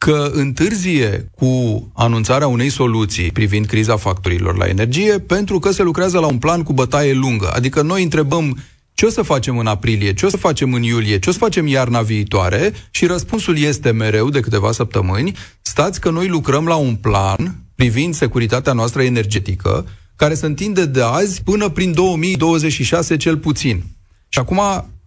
că 0.00 0.30
întârzie 0.32 1.30
cu 1.36 1.50
anunțarea 1.94 2.46
unei 2.46 2.68
soluții 2.68 3.30
privind 3.30 3.66
criza 3.66 3.96
factorilor 3.96 4.56
la 4.56 4.66
energie 4.66 5.18
pentru 5.18 5.58
că 5.58 5.70
se 5.70 5.82
lucrează 5.82 6.18
la 6.18 6.26
un 6.26 6.38
plan 6.38 6.62
cu 6.62 6.72
bătaie 6.72 7.12
lungă. 7.12 7.50
Adică 7.52 7.82
noi 7.82 8.02
întrebăm 8.02 8.58
ce 8.94 9.06
o 9.06 9.08
să 9.08 9.22
facem 9.22 9.58
în 9.58 9.66
aprilie, 9.66 10.14
ce 10.14 10.26
o 10.26 10.28
să 10.28 10.36
facem 10.36 10.72
în 10.72 10.82
iulie, 10.82 11.18
ce 11.18 11.28
o 11.28 11.32
să 11.32 11.38
facem 11.38 11.66
iarna 11.66 12.00
viitoare 12.00 12.72
și 12.90 13.06
răspunsul 13.06 13.58
este 13.58 13.90
mereu 13.90 14.30
de 14.30 14.40
câteva 14.40 14.72
săptămâni, 14.72 15.36
stați 15.62 16.00
că 16.00 16.10
noi 16.10 16.28
lucrăm 16.28 16.66
la 16.66 16.74
un 16.74 16.94
plan 16.94 17.64
privind 17.74 18.14
securitatea 18.14 18.72
noastră 18.72 19.02
energetică 19.02 19.86
care 20.16 20.34
se 20.34 20.46
întinde 20.46 20.86
de 20.86 21.02
azi 21.02 21.42
până 21.42 21.68
prin 21.68 21.92
2026 21.92 23.16
cel 23.16 23.36
puțin. 23.36 23.82
Și 24.28 24.38
acum 24.38 24.60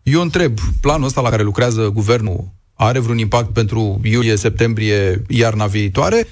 eu 0.04 0.22
întreb, 0.22 0.60
planul 0.82 1.08
ăsta 1.08 1.22
la 1.22 1.30
care 1.30 1.44
lucrează 1.44 1.90
guvernul 1.94 2.62
are 2.74 3.00
vreun 3.00 3.18
impact 3.18 3.54
pentru 3.54 4.00
iulie-septembrie 4.04 5.22
iarna 5.28 5.66
viitoare? 5.66 6.28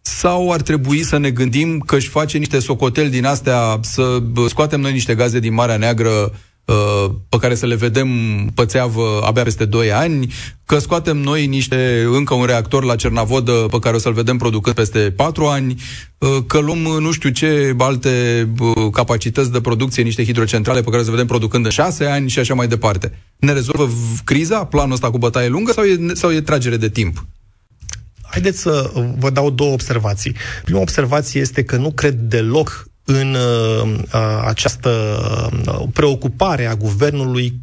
Sau 0.00 0.52
ar 0.52 0.60
trebui 0.60 1.02
să 1.02 1.18
ne 1.18 1.30
gândim 1.30 1.78
că 1.78 1.96
își 1.96 2.08
face 2.08 2.38
niște 2.38 2.58
socoteli 2.58 3.10
din 3.10 3.24
astea, 3.24 3.78
să 3.82 4.22
scoatem 4.48 4.80
noi 4.80 4.92
niște 4.92 5.14
gaze 5.14 5.38
din 5.38 5.54
Marea 5.54 5.76
Neagră 5.76 6.10
Uh, 6.10 6.32
pe 7.28 7.36
care 7.40 7.54
să 7.54 7.66
le 7.66 7.74
vedem 7.74 8.08
pățeavă 8.54 9.20
abia 9.24 9.42
peste 9.42 9.64
2 9.64 9.92
ani, 9.92 10.32
că 10.64 10.78
scoatem 10.78 11.16
noi 11.16 11.46
niște, 11.46 12.06
încă 12.12 12.34
un 12.34 12.44
reactor 12.44 12.84
la 12.84 12.96
Cernavodă 12.96 13.52
pe 13.52 13.78
care 13.78 13.96
o 13.96 13.98
să-l 13.98 14.12
vedem 14.12 14.36
producând 14.36 14.74
peste 14.74 14.98
4 14.98 15.44
ani, 15.44 15.82
uh, 16.18 16.36
că 16.46 16.58
luăm 16.58 16.78
nu 16.78 17.12
știu 17.12 17.30
ce 17.30 17.74
alte 17.78 18.48
uh, 18.58 18.90
capacități 18.92 19.52
de 19.52 19.60
producție, 19.60 20.02
niște 20.02 20.24
hidrocentrale 20.24 20.80
pe 20.80 20.88
care 20.88 21.00
o 21.00 21.04
să 21.04 21.10
vedem 21.10 21.26
producând 21.26 21.64
în 21.64 21.70
6 21.70 22.04
ani 22.04 22.28
și 22.28 22.38
așa 22.38 22.54
mai 22.54 22.68
departe. 22.68 23.18
Ne 23.36 23.52
rezolvă 23.52 23.92
criza, 24.24 24.64
planul 24.64 24.92
ăsta 24.92 25.10
cu 25.10 25.18
bătaie 25.18 25.48
lungă 25.48 25.72
sau 25.72 25.84
e, 25.84 26.14
sau 26.14 26.32
e 26.32 26.40
tragere 26.40 26.76
de 26.76 26.88
timp? 26.88 27.26
Haideți 28.22 28.60
să 28.60 28.92
vă 29.18 29.30
dau 29.30 29.50
două 29.50 29.72
observații. 29.72 30.34
Prima 30.64 30.80
observație 30.80 31.40
este 31.40 31.64
că 31.64 31.76
nu 31.76 31.90
cred 31.90 32.14
deloc 32.14 32.88
în 33.08 33.34
uh, 33.34 33.98
această 34.46 34.90
uh, 35.66 35.88
preocupare 35.92 36.66
a 36.66 36.74
guvernului 36.74 37.58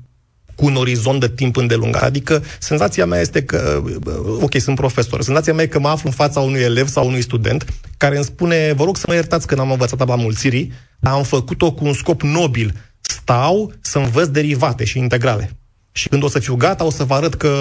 cu 0.56 0.66
un 0.66 0.76
orizont 0.76 1.20
de 1.20 1.30
timp 1.30 1.56
îndelungat. 1.56 2.04
Adică 2.04 2.44
senzația 2.60 3.06
mea 3.06 3.20
este 3.20 3.44
că, 3.44 3.82
uh, 4.06 4.38
ok, 4.42 4.60
sunt 4.60 4.76
profesor, 4.76 5.22
senzația 5.22 5.54
mea 5.54 5.64
e 5.64 5.68
că 5.68 5.80
mă 5.80 5.90
aflu 5.90 6.10
în 6.10 6.16
fața 6.16 6.40
unui 6.40 6.62
elev 6.62 6.88
sau 6.88 7.08
unui 7.08 7.22
student 7.22 7.66
care 7.98 8.16
îmi 8.16 8.26
spune, 8.26 8.74
vă 8.76 8.84
rog 8.84 8.98
să 8.98 9.06
mă 9.08 9.14
iertați 9.14 9.48
că 9.48 9.56
n-am 9.56 9.72
învățat 9.72 10.02
aba 10.02 10.16
mulțirii, 10.16 10.72
dar 11.00 11.14
am 11.14 11.24
făcut-o 11.24 11.74
cu 11.74 11.86
un 11.86 11.94
scop 11.94 12.22
nobil. 12.22 12.74
Stau 13.02 13.74
să 13.82 13.98
învăț 13.98 14.28
derivate 14.28 14.84
și 14.84 14.98
integrale. 14.98 15.58
Și 15.96 16.10
când 16.10 16.24
o 16.24 16.28
să 16.28 16.40
fiu 16.40 16.56
gata, 16.56 16.86
o 16.86 16.92
să 16.92 17.04
vă 17.04 17.14
arăt 17.14 17.34
că 17.34 17.52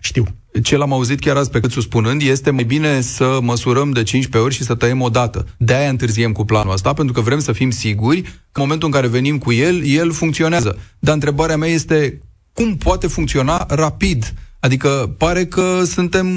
știu. 0.00 0.24
Ce 0.62 0.76
l-am 0.76 0.92
auzit 0.92 1.20
chiar 1.20 1.36
azi 1.36 1.50
pe 1.50 1.60
cât 1.60 1.70
spunând, 1.70 2.22
este 2.22 2.50
mai 2.50 2.64
bine 2.64 3.00
să 3.00 3.38
măsurăm 3.42 3.90
de 3.90 4.02
15 4.02 4.50
ori 4.50 4.54
și 4.54 4.64
să 4.64 4.74
tăiem 4.74 5.02
o 5.02 5.08
dată. 5.08 5.46
De-aia 5.58 5.88
întârziem 5.88 6.32
cu 6.32 6.44
planul 6.44 6.72
ăsta, 6.72 6.92
pentru 6.92 7.14
că 7.14 7.20
vrem 7.20 7.40
să 7.40 7.52
fim 7.52 7.70
siguri 7.70 8.22
că 8.22 8.28
în 8.60 8.62
momentul 8.62 8.88
în 8.88 8.94
care 8.94 9.06
venim 9.06 9.38
cu 9.38 9.52
el, 9.52 9.84
el 9.84 10.12
funcționează. 10.12 10.78
Dar 10.98 11.14
întrebarea 11.14 11.56
mea 11.56 11.68
este 11.68 12.20
cum 12.52 12.76
poate 12.76 13.06
funcționa 13.06 13.66
rapid? 13.68 14.34
Adică 14.60 15.14
pare 15.18 15.46
că 15.46 15.82
suntem 15.84 16.28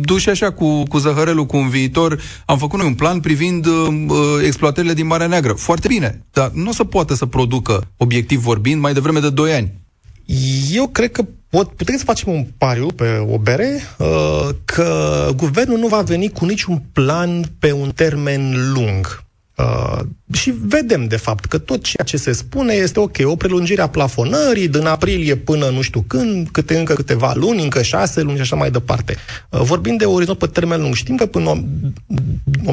duși 0.00 0.28
așa 0.28 0.52
cu, 0.52 0.82
cu 0.82 0.98
zăhărelul 0.98 1.46
cu 1.46 1.56
un 1.56 1.68
viitor. 1.68 2.20
Am 2.46 2.58
făcut 2.58 2.78
noi 2.78 2.88
un 2.88 2.94
plan 2.94 3.20
privind 3.20 3.66
uh, 3.66 3.86
uh 4.08 4.16
exploatările 4.44 4.94
din 4.94 5.06
Marea 5.06 5.26
Neagră. 5.26 5.52
Foarte 5.52 5.88
bine, 5.88 6.26
dar 6.32 6.50
nu 6.54 6.68
o 6.68 6.72
să 6.72 6.84
poată 6.84 7.14
să 7.14 7.26
producă, 7.26 7.90
obiectiv 7.96 8.40
vorbind, 8.40 8.80
mai 8.80 8.92
devreme 8.92 9.20
de 9.20 9.30
2 9.30 9.52
ani. 9.52 9.72
Eu 10.72 10.86
cred 10.86 11.10
că 11.10 11.24
pot, 11.48 11.72
putem 11.72 11.96
să 11.96 12.04
facem 12.04 12.32
un 12.32 12.46
pariu 12.58 12.86
pe 12.86 13.26
o 13.30 13.38
bere 13.38 13.80
uh, 13.98 14.48
că 14.64 15.30
guvernul 15.36 15.78
nu 15.78 15.86
va 15.86 16.02
veni 16.02 16.28
cu 16.28 16.44
niciun 16.44 16.82
plan 16.92 17.42
pe 17.58 17.72
un 17.72 17.90
termen 17.94 18.72
lung. 18.72 19.24
Uh, 19.56 19.98
și 20.32 20.54
vedem, 20.62 21.06
de 21.06 21.16
fapt, 21.16 21.44
că 21.44 21.58
tot 21.58 21.82
ceea 21.82 22.06
ce 22.06 22.16
se 22.16 22.32
spune 22.32 22.72
este 22.72 23.00
ok, 23.00 23.16
o 23.22 23.36
prelungire 23.36 23.82
a 23.82 23.88
plafonării 23.88 24.68
din 24.68 24.86
aprilie 24.86 25.36
până 25.36 25.68
nu 25.68 25.80
știu 25.80 26.04
când, 26.06 26.48
câte 26.48 26.78
încă 26.78 26.94
câteva 26.94 27.32
luni, 27.34 27.62
încă 27.62 27.82
șase 27.82 28.20
luni 28.20 28.36
și 28.36 28.42
așa 28.42 28.56
mai 28.56 28.70
departe. 28.70 29.16
Uh, 29.50 29.60
vorbind 29.60 29.98
de 29.98 30.04
orizont 30.04 30.38
pe 30.38 30.46
termen 30.46 30.80
lung, 30.80 30.94
știm 30.94 31.16
că 31.16 31.26
până 31.26 31.64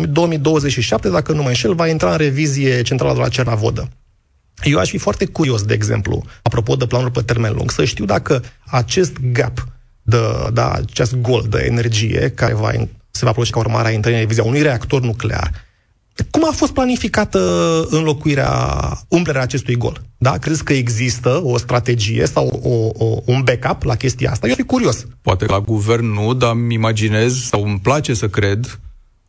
2027, 0.10 1.10
dacă 1.10 1.32
nu 1.32 1.42
mă 1.42 1.48
înșel, 1.48 1.74
va 1.74 1.88
intra 1.88 2.12
în 2.12 2.18
revizie 2.18 2.82
centrala 2.82 3.14
de 3.14 3.20
la 3.20 3.28
Cernavodă. 3.28 3.90
Eu 4.64 4.80
aș 4.80 4.90
fi 4.90 4.98
foarte 4.98 5.26
curios, 5.26 5.64
de 5.64 5.74
exemplu, 5.74 6.24
apropo 6.42 6.76
de 6.76 6.86
planuri 6.86 7.12
pe 7.12 7.22
termen 7.22 7.54
lung, 7.54 7.72
să 7.72 7.86
știu 7.86 8.06
dacă 8.06 8.44
acest 8.66 9.14
gap, 9.32 9.68
de, 10.02 10.18
da, 10.54 10.72
acest 10.72 11.16
gol 11.16 11.46
de 11.50 11.66
energie 11.66 12.32
care 12.36 12.54
va, 12.54 12.72
se 13.12 13.26
va 13.26 13.32
produce 13.32 13.52
ca 13.52 13.60
urmare 13.60 13.88
a 13.88 13.92
intrării 13.92 14.18
în 14.18 14.24
revizia 14.24 14.44
unui 14.44 14.62
reactor 14.62 15.02
nuclear, 15.02 15.52
cum 16.30 16.46
a 16.46 16.52
fost 16.52 16.72
planificată 16.72 17.40
înlocuirea, 17.90 18.52
umplerea 19.08 19.42
acestui 19.42 19.76
gol? 19.76 20.02
Da? 20.18 20.38
Crezi 20.38 20.64
că 20.64 20.74
există 20.74 21.42
o 21.44 21.58
strategie 21.58 22.26
sau 22.26 22.48
o, 22.64 23.06
o, 23.06 23.22
un 23.26 23.42
backup 23.44 23.84
la 23.84 23.96
chestia 23.96 24.32
asta? 24.32 24.48
Eu 24.48 24.56
fi 24.56 24.64
curios. 24.64 25.06
Poate 25.22 25.46
la 25.46 25.60
guvern 25.60 26.06
nu, 26.06 26.34
dar 26.34 26.52
îmi 26.52 26.74
imaginez 26.74 27.44
sau 27.44 27.64
îmi 27.64 27.80
place 27.80 28.14
să 28.14 28.28
cred 28.30 28.80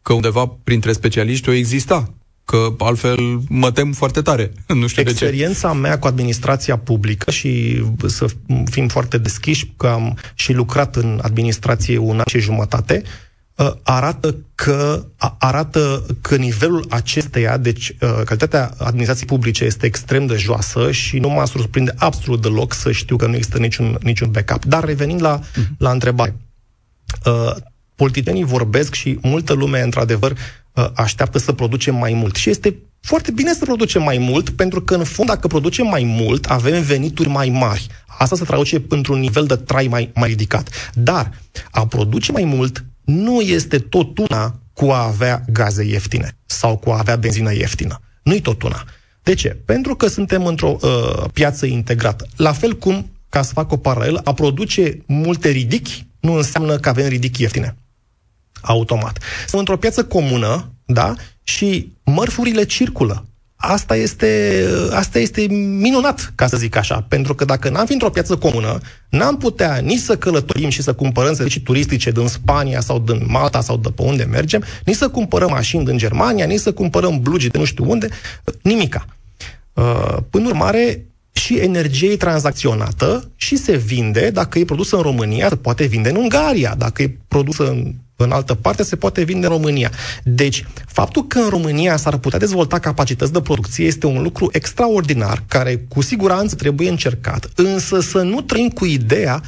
că 0.03 0.13
undeva 0.13 0.47
printre 0.65 0.93
specialiști 0.93 1.49
o 1.49 1.53
exista 1.53 2.15
că 2.45 2.75
altfel 2.79 3.19
mă 3.49 3.71
tem 3.71 3.93
foarte 3.93 4.23
tare. 4.23 4.53
Nu 4.81 4.87
știu 4.87 5.03
Experiența 5.03 5.69
de 5.69 5.75
ce. 5.75 5.81
mea 5.81 5.99
cu 5.99 6.07
administrația 6.07 6.77
publică 6.79 7.31
și 7.31 7.83
să 8.07 8.27
fim 8.65 8.89
foarte 8.89 9.19
deschiși, 9.19 9.73
că 9.77 9.87
am 9.87 10.19
și 10.35 10.53
lucrat 10.53 10.97
în 10.97 11.19
administrație 11.23 11.99
un 11.99 12.17
an 12.17 12.25
și 12.27 12.39
jumătate, 12.39 13.03
ă, 13.59 13.79
arată 13.83 14.37
că, 14.55 15.07
arată 15.39 16.07
că 16.21 16.37
nivelul 16.37 16.87
acesteia, 16.89 17.57
deci 17.57 17.95
ă, 18.03 18.23
calitatea 18.25 18.75
administrației 18.79 19.27
publice 19.27 19.65
este 19.65 19.87
extrem 19.87 20.27
de 20.27 20.37
joasă 20.37 20.91
și 20.93 21.19
nu 21.19 21.29
mă 21.29 21.47
surprinde 21.47 21.95
absolut 21.97 22.43
deloc 22.43 22.73
să 22.73 22.93
știu 22.93 23.17
că 23.17 23.27
nu 23.27 23.35
există 23.35 23.59
niciun, 23.59 23.99
niciun 24.03 24.31
backup. 24.31 24.65
Dar 24.65 24.85
revenind 24.85 25.23
la, 25.23 25.41
uh-huh. 25.41 25.77
la 25.79 25.91
întrebare, 25.91 26.37
ă, 27.27 27.57
politicienii 27.95 28.45
vorbesc 28.45 28.95
și 28.95 29.19
multă 29.23 29.53
lume, 29.53 29.81
într-adevăr, 29.81 30.33
Uh, 30.33 30.39
așteaptă 30.95 31.39
să 31.39 31.53
producem 31.53 31.95
mai 31.95 32.13
mult. 32.13 32.35
Și 32.35 32.51
este 32.51 32.77
foarte 33.01 33.31
bine 33.31 33.53
să 33.53 33.65
producem 33.65 34.03
mai 34.03 34.19
mult, 34.19 34.51
pentru 34.51 34.83
că, 34.83 34.95
în 34.95 35.05
fond, 35.05 35.29
dacă 35.29 35.47
producem 35.47 35.87
mai 35.87 36.05
mult, 36.05 36.45
avem 36.47 36.83
venituri 36.83 37.29
mai 37.29 37.49
mari. 37.49 37.87
Asta 38.07 38.37
se 38.37 38.45
traduce 38.45 38.85
într-un 38.89 39.19
nivel 39.19 39.47
de 39.47 39.57
trai 39.57 39.87
mai, 39.87 40.11
mai 40.15 40.29
ridicat. 40.29 40.93
Dar 40.95 41.31
a 41.71 41.87
produce 41.87 42.33
mai 42.33 42.45
mult 42.45 42.85
nu 43.05 43.41
este 43.41 43.79
tot 43.79 44.19
una 44.19 44.59
cu 44.73 44.91
a 44.91 45.05
avea 45.05 45.45
gaze 45.53 45.85
ieftine 45.85 46.37
sau 46.47 46.77
cu 46.77 46.91
a 46.91 46.99
avea 46.99 47.17
benzină 47.17 47.55
ieftină. 47.55 48.01
Nu-i 48.23 48.41
tot 48.41 48.63
una. 48.63 48.85
De 49.23 49.35
ce? 49.35 49.49
Pentru 49.65 49.95
că 49.95 50.07
suntem 50.07 50.47
într-o 50.47 50.77
uh, 50.81 51.25
piață 51.33 51.67
integrată. 51.67 52.27
La 52.37 52.53
fel 52.53 52.77
cum, 52.77 53.11
ca 53.29 53.43
să 53.43 53.53
fac 53.53 53.73
o 53.73 53.77
paralelă, 53.77 54.21
a 54.25 54.33
produce 54.33 55.03
multe 55.07 55.49
ridichi 55.49 56.07
nu 56.21 56.33
înseamnă 56.33 56.77
că 56.77 56.89
avem 56.89 57.09
ridichi 57.09 57.43
ieftine 57.43 57.77
automat. 58.65 59.19
Sunt 59.47 59.61
într-o 59.61 59.77
piață 59.77 60.05
comună, 60.05 60.73
da? 60.85 61.15
Și 61.43 61.93
mărfurile 62.05 62.65
circulă. 62.65 63.25
Asta 63.57 63.97
este, 63.97 64.65
asta 64.93 65.19
este 65.19 65.41
minunat, 65.51 66.33
ca 66.35 66.47
să 66.47 66.57
zic 66.57 66.77
așa, 66.77 67.05
pentru 67.09 67.35
că 67.35 67.45
dacă 67.45 67.69
n-am 67.69 67.87
fi 67.87 67.93
într-o 67.93 68.11
piață 68.11 68.37
comună, 68.37 68.79
n-am 69.09 69.37
putea 69.37 69.77
nici 69.77 69.99
să 69.99 70.17
călătorim 70.17 70.69
și 70.69 70.83
să 70.83 70.93
cumpărăm 70.93 71.35
servicii 71.35 71.61
turistice 71.61 72.11
din 72.11 72.27
Spania 72.27 72.81
sau 72.81 72.99
din 72.99 73.25
Malta 73.29 73.61
sau 73.61 73.77
de 73.77 73.89
pe 73.89 74.03
unde 74.03 74.25
mergem, 74.25 74.65
nici 74.85 74.97
să 74.97 75.09
cumpărăm 75.09 75.51
mașini 75.51 75.85
din 75.85 75.97
Germania, 75.97 76.45
nici 76.45 76.61
să 76.61 76.73
cumpărăm 76.73 77.21
blugi 77.21 77.49
de 77.49 77.59
nu 77.59 77.65
știu 77.65 77.91
unde, 77.91 78.09
nimica. 78.63 79.05
Uh, 79.73 80.17
până 80.31 80.49
urmare, 80.49 81.05
și 81.33 81.57
energie 81.59 82.11
e 82.11 82.17
tranzacționată 82.17 83.31
și 83.37 83.57
se 83.57 83.77
vinde, 83.77 84.31
dacă 84.31 84.59
e 84.59 84.65
produsă 84.65 84.97
în 84.97 85.03
România, 85.03 85.49
se 85.49 85.57
poate 85.57 85.85
vinde 85.87 86.09
în 86.09 86.17
Ungaria, 86.17 86.75
dacă 86.79 87.03
e 87.03 87.17
produsă 87.29 87.69
în 87.69 87.95
în 88.17 88.31
altă 88.31 88.55
parte, 88.55 88.83
se 88.83 88.97
poate 88.97 89.23
vinde 89.23 89.47
în 89.47 89.53
România. 89.53 89.91
Deci, 90.25 90.65
faptul 90.87 91.27
că 91.27 91.39
în 91.39 91.49
România 91.49 91.97
s-ar 91.97 92.17
putea 92.17 92.39
dezvolta 92.39 92.79
capacități 92.79 93.33
de 93.33 93.41
producție 93.41 93.85
este 93.85 94.07
un 94.07 94.23
lucru 94.23 94.49
extraordinar, 94.53 95.45
care 95.49 95.85
cu 95.89 96.03
siguranță 96.03 96.55
trebuie 96.55 96.89
încercat, 96.89 97.51
însă 97.55 98.01
să 98.01 98.23
nu 98.23 98.41
trăim 98.41 98.69
cu 98.69 98.85
ideea 98.85 99.43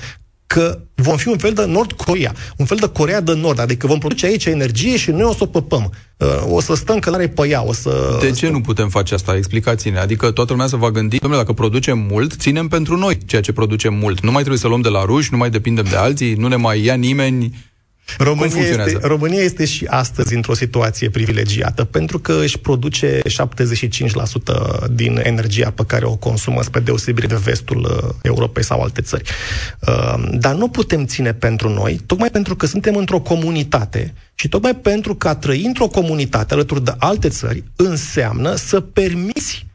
că 0.47 0.79
vom 0.95 1.17
fi 1.17 1.29
un 1.29 1.39
fel 1.39 1.53
de 1.53 1.65
Nord 1.65 1.93
Corea, 1.93 2.35
un 2.57 2.67
fel 2.67 2.77
de 2.77 2.89
Corea 2.89 3.21
de 3.21 3.35
Nord, 3.35 3.59
adică 3.59 3.87
vom 3.87 3.99
produce 3.99 4.27
aici 4.27 4.45
energie 4.45 4.97
și 4.97 5.11
noi 5.11 5.23
o 5.23 5.33
să 5.33 5.43
o 5.43 5.47
păpăm. 5.47 5.93
Uh, 6.17 6.27
o 6.49 6.61
să 6.61 6.75
stăm 6.75 6.99
călare 6.99 7.29
pe 7.29 7.49
ea, 7.49 7.65
o 7.65 7.73
să... 7.73 8.19
De 8.21 8.31
ce 8.31 8.49
nu 8.49 8.61
putem 8.61 8.89
face 8.89 9.15
asta? 9.15 9.37
Explicați-ne. 9.37 9.99
Adică 9.99 10.31
toată 10.31 10.53
lumea 10.53 10.67
să 10.67 10.77
va 10.77 10.91
gândi, 10.91 11.19
domnule, 11.19 11.43
dacă 11.43 11.55
producem 11.55 12.07
mult, 12.11 12.33
ținem 12.33 12.69
pentru 12.69 12.97
noi 12.97 13.19
ceea 13.27 13.41
ce 13.43 13.53
producem 13.53 13.95
mult. 13.95 14.21
Nu 14.21 14.31
mai 14.31 14.41
trebuie 14.41 14.61
să 14.61 14.69
luăm 14.69 14.81
de 14.81 14.89
la 14.89 15.05
ruși, 15.05 15.29
nu 15.33 15.37
mai 15.37 15.51
depindem 15.51 15.85
de 15.85 15.97
alții, 15.97 16.35
nu 16.35 16.49
ne 16.49 16.57
mai 16.57 16.85
ia 16.85 16.95
nimeni 16.95 17.65
România 18.19 18.63
este, 18.63 18.99
România 19.01 19.41
este 19.41 19.65
și 19.65 19.85
astăzi 19.89 20.35
într-o 20.35 20.55
situație 20.55 21.11
privilegiată, 21.11 21.85
pentru 21.85 22.19
că 22.19 22.39
își 22.43 22.59
produce 22.59 23.19
75% 23.19 23.23
din 24.91 25.21
energia 25.23 25.71
pe 25.71 25.85
care 25.87 26.05
o 26.05 26.17
consumă, 26.17 26.63
spre 26.63 26.81
deosebire 26.81 27.27
de 27.27 27.41
vestul 27.45 28.03
uh, 28.05 28.15
Europei 28.23 28.65
sau 28.65 28.81
alte 28.81 29.01
țări. 29.01 29.23
Uh, 29.81 30.15
dar 30.33 30.55
nu 30.55 30.69
putem 30.69 31.07
ține 31.07 31.33
pentru 31.33 31.69
noi, 31.69 32.01
tocmai 32.07 32.31
pentru 32.31 32.57
că 32.57 32.67
suntem 32.67 32.97
într-o 32.97 33.21
comunitate 33.21 34.15
și 34.35 34.49
tocmai 34.49 34.75
pentru 34.75 35.15
că 35.15 35.29
a 35.29 35.35
trăi 35.35 35.63
într-o 35.65 35.87
comunitate 35.87 36.55
alături 36.55 36.85
de 36.85 36.95
alte 36.99 37.29
țări 37.29 37.65
înseamnă 37.77 38.55
să 38.55 38.81
permiți 38.81 39.66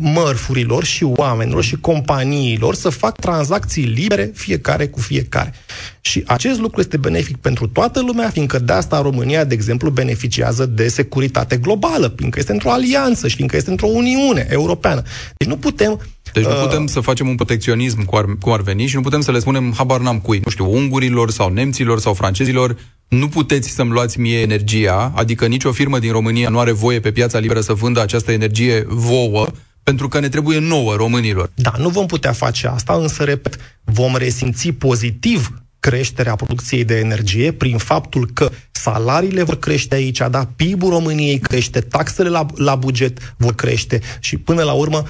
mărfurilor 0.00 0.84
și 0.84 1.04
oamenilor 1.04 1.64
și 1.64 1.76
companiilor 1.76 2.74
să 2.74 2.88
fac 2.88 3.16
tranzacții 3.16 3.82
libere 3.82 4.30
fiecare 4.34 4.86
cu 4.86 5.00
fiecare. 5.00 5.54
Și 6.00 6.22
acest 6.26 6.60
lucru 6.60 6.80
este 6.80 6.96
benefic 6.96 7.36
pentru 7.36 7.66
toată 7.66 8.00
lumea, 8.00 8.28
fiindcă 8.28 8.58
de 8.58 8.72
asta 8.72 9.00
România, 9.00 9.44
de 9.44 9.54
exemplu, 9.54 9.90
beneficiază 9.90 10.66
de 10.66 10.88
securitate 10.88 11.56
globală, 11.56 12.12
fiindcă 12.16 12.38
este 12.38 12.52
într-o 12.52 12.70
alianță 12.70 13.28
și 13.28 13.36
fiindcă 13.36 13.56
este 13.56 13.70
într-o 13.70 13.86
Uniune 13.86 14.46
Europeană. 14.50 15.02
Deci 15.36 15.48
nu 15.48 15.56
putem 15.56 16.00
deci 16.32 16.44
nu 16.44 16.50
uh, 16.50 16.60
putem 16.62 16.82
uh, 16.82 16.88
să 16.88 17.00
facem 17.00 17.28
un 17.28 17.34
protecționism 17.34 18.04
cu 18.04 18.16
ar, 18.16 18.24
cum 18.40 18.52
ar 18.52 18.60
veni 18.60 18.86
și 18.86 18.94
nu 18.94 19.00
putem 19.00 19.20
să 19.20 19.30
le 19.30 19.38
spunem 19.38 19.74
habar 19.76 20.00
n-am 20.00 20.18
cui, 20.18 20.40
nu 20.44 20.50
știu, 20.50 20.72
ungurilor 20.72 21.30
sau 21.30 21.52
nemților 21.52 22.00
sau 22.00 22.14
francezilor, 22.14 22.76
nu 23.08 23.28
puteți 23.28 23.68
să-mi 23.68 23.90
luați 23.90 24.20
mie 24.20 24.40
energia, 24.40 25.12
adică 25.14 25.46
nicio 25.46 25.72
firmă 25.72 25.98
din 25.98 26.12
România 26.12 26.48
nu 26.48 26.58
are 26.58 26.72
voie 26.72 27.00
pe 27.00 27.10
piața 27.10 27.38
liberă 27.38 27.60
să 27.60 27.72
vândă 27.72 28.00
această 28.00 28.32
energie 28.32 28.84
vouă, 28.88 29.46
pentru 29.88 30.08
că 30.08 30.18
ne 30.18 30.28
trebuie 30.28 30.58
nouă 30.58 30.94
românilor. 30.94 31.50
Da, 31.54 31.72
nu 31.78 31.88
vom 31.88 32.06
putea 32.06 32.32
face 32.32 32.66
asta, 32.66 32.94
însă, 32.94 33.24
repet, 33.24 33.58
vom 33.84 34.16
resimți 34.16 34.70
pozitiv 34.70 35.62
creșterea 35.80 36.34
producției 36.34 36.84
de 36.84 36.98
energie 36.98 37.52
prin 37.52 37.78
faptul 37.78 38.30
că 38.34 38.50
salariile 38.70 39.42
vor 39.42 39.58
crește 39.58 39.94
aici, 39.94 40.22
da, 40.30 40.48
PIB-ul 40.56 40.90
României 40.90 41.38
crește, 41.38 41.80
taxele 41.80 42.28
la, 42.28 42.46
la 42.54 42.74
buget 42.74 43.34
vor 43.36 43.54
crește 43.54 44.00
și 44.20 44.36
până 44.36 44.62
la 44.62 44.72
urmă 44.72 45.04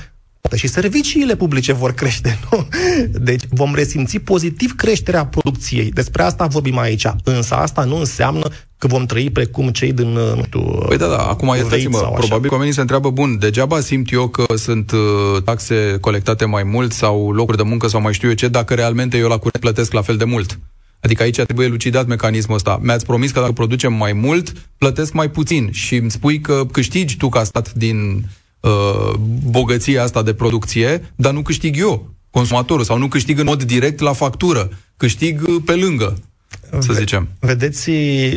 și 0.57 0.67
serviciile 0.67 1.37
publice 1.37 1.73
vor 1.73 1.93
crește, 1.93 2.39
nu? 2.51 2.69
Deci 3.13 3.43
vom 3.51 3.75
resimți 3.75 4.19
pozitiv 4.19 4.75
creșterea 4.77 5.27
producției. 5.27 5.91
Despre 5.91 6.23
asta 6.23 6.47
vorbim 6.47 6.79
aici. 6.79 7.07
Însă 7.25 7.55
asta 7.55 7.85
nu 7.85 7.97
înseamnă 7.97 8.49
că 8.79 8.87
vom 8.87 9.07
trăi 9.07 9.31
precum 9.31 9.69
cei 9.69 9.93
din, 9.93 10.17
uh, 10.17 10.33
nu 10.37 10.43
știu, 10.47 10.61
Păi 10.89 10.97
da, 10.97 11.07
da, 11.07 11.19
acum 11.19 11.55
iertați-mă, 11.55 12.13
probabil 12.17 12.51
oamenii 12.53 12.75
se 12.75 12.81
întreabă, 12.81 13.11
bun, 13.11 13.39
degeaba 13.39 13.81
simt 13.81 14.13
eu 14.13 14.29
că 14.29 14.45
sunt 14.57 14.91
uh, 14.91 15.43
taxe 15.45 15.99
colectate 16.01 16.45
mai 16.45 16.63
mult 16.63 16.93
sau 16.93 17.33
locuri 17.33 17.57
de 17.57 17.63
muncă 17.63 17.89
sau 17.89 18.01
mai 18.01 18.13
știu 18.13 18.29
eu 18.29 18.35
ce, 18.35 18.49
dacă 18.49 18.75
realmente 18.75 19.17
eu 19.17 19.29
la 19.29 19.37
curent 19.37 19.61
plătesc 19.61 19.93
la 19.93 20.03
fel 20.03 20.17
de 20.17 20.25
mult. 20.25 20.59
Adică 21.01 21.23
aici 21.23 21.41
trebuie 21.41 21.67
lucidat 21.67 22.07
mecanismul 22.07 22.57
ăsta. 22.57 22.79
Mi-ați 22.83 23.07
promis 23.07 23.31
că 23.31 23.41
dacă 23.41 23.53
producem 23.53 23.93
mai 23.93 24.13
mult, 24.13 24.53
plătesc 24.79 25.13
mai 25.13 25.31
puțin 25.31 25.69
și 25.73 25.97
îmi 25.97 26.11
spui 26.11 26.41
că 26.41 26.67
câștigi 26.73 27.17
tu 27.17 27.29
ca 27.29 27.45
stat 27.45 27.73
din 27.73 28.25
uh, 28.69 29.15
bogăția 29.45 30.03
asta 30.03 30.23
de 30.23 30.33
producție, 30.33 31.13
dar 31.17 31.33
nu 31.33 31.43
câștig 31.43 31.79
eu. 31.79 32.15
consumatorul 32.31 32.85
sau 32.85 32.99
nu 32.99 33.09
câștig 33.09 33.39
în 33.39 33.45
mod 33.45 33.63
direct 33.63 34.01
la 34.01 34.13
factură, 34.13 34.71
câștig 34.97 35.61
pe 35.61 35.75
lângă 35.75 36.17
să 36.79 36.93
zicem. 36.93 37.29
Vedeți, 37.41 37.91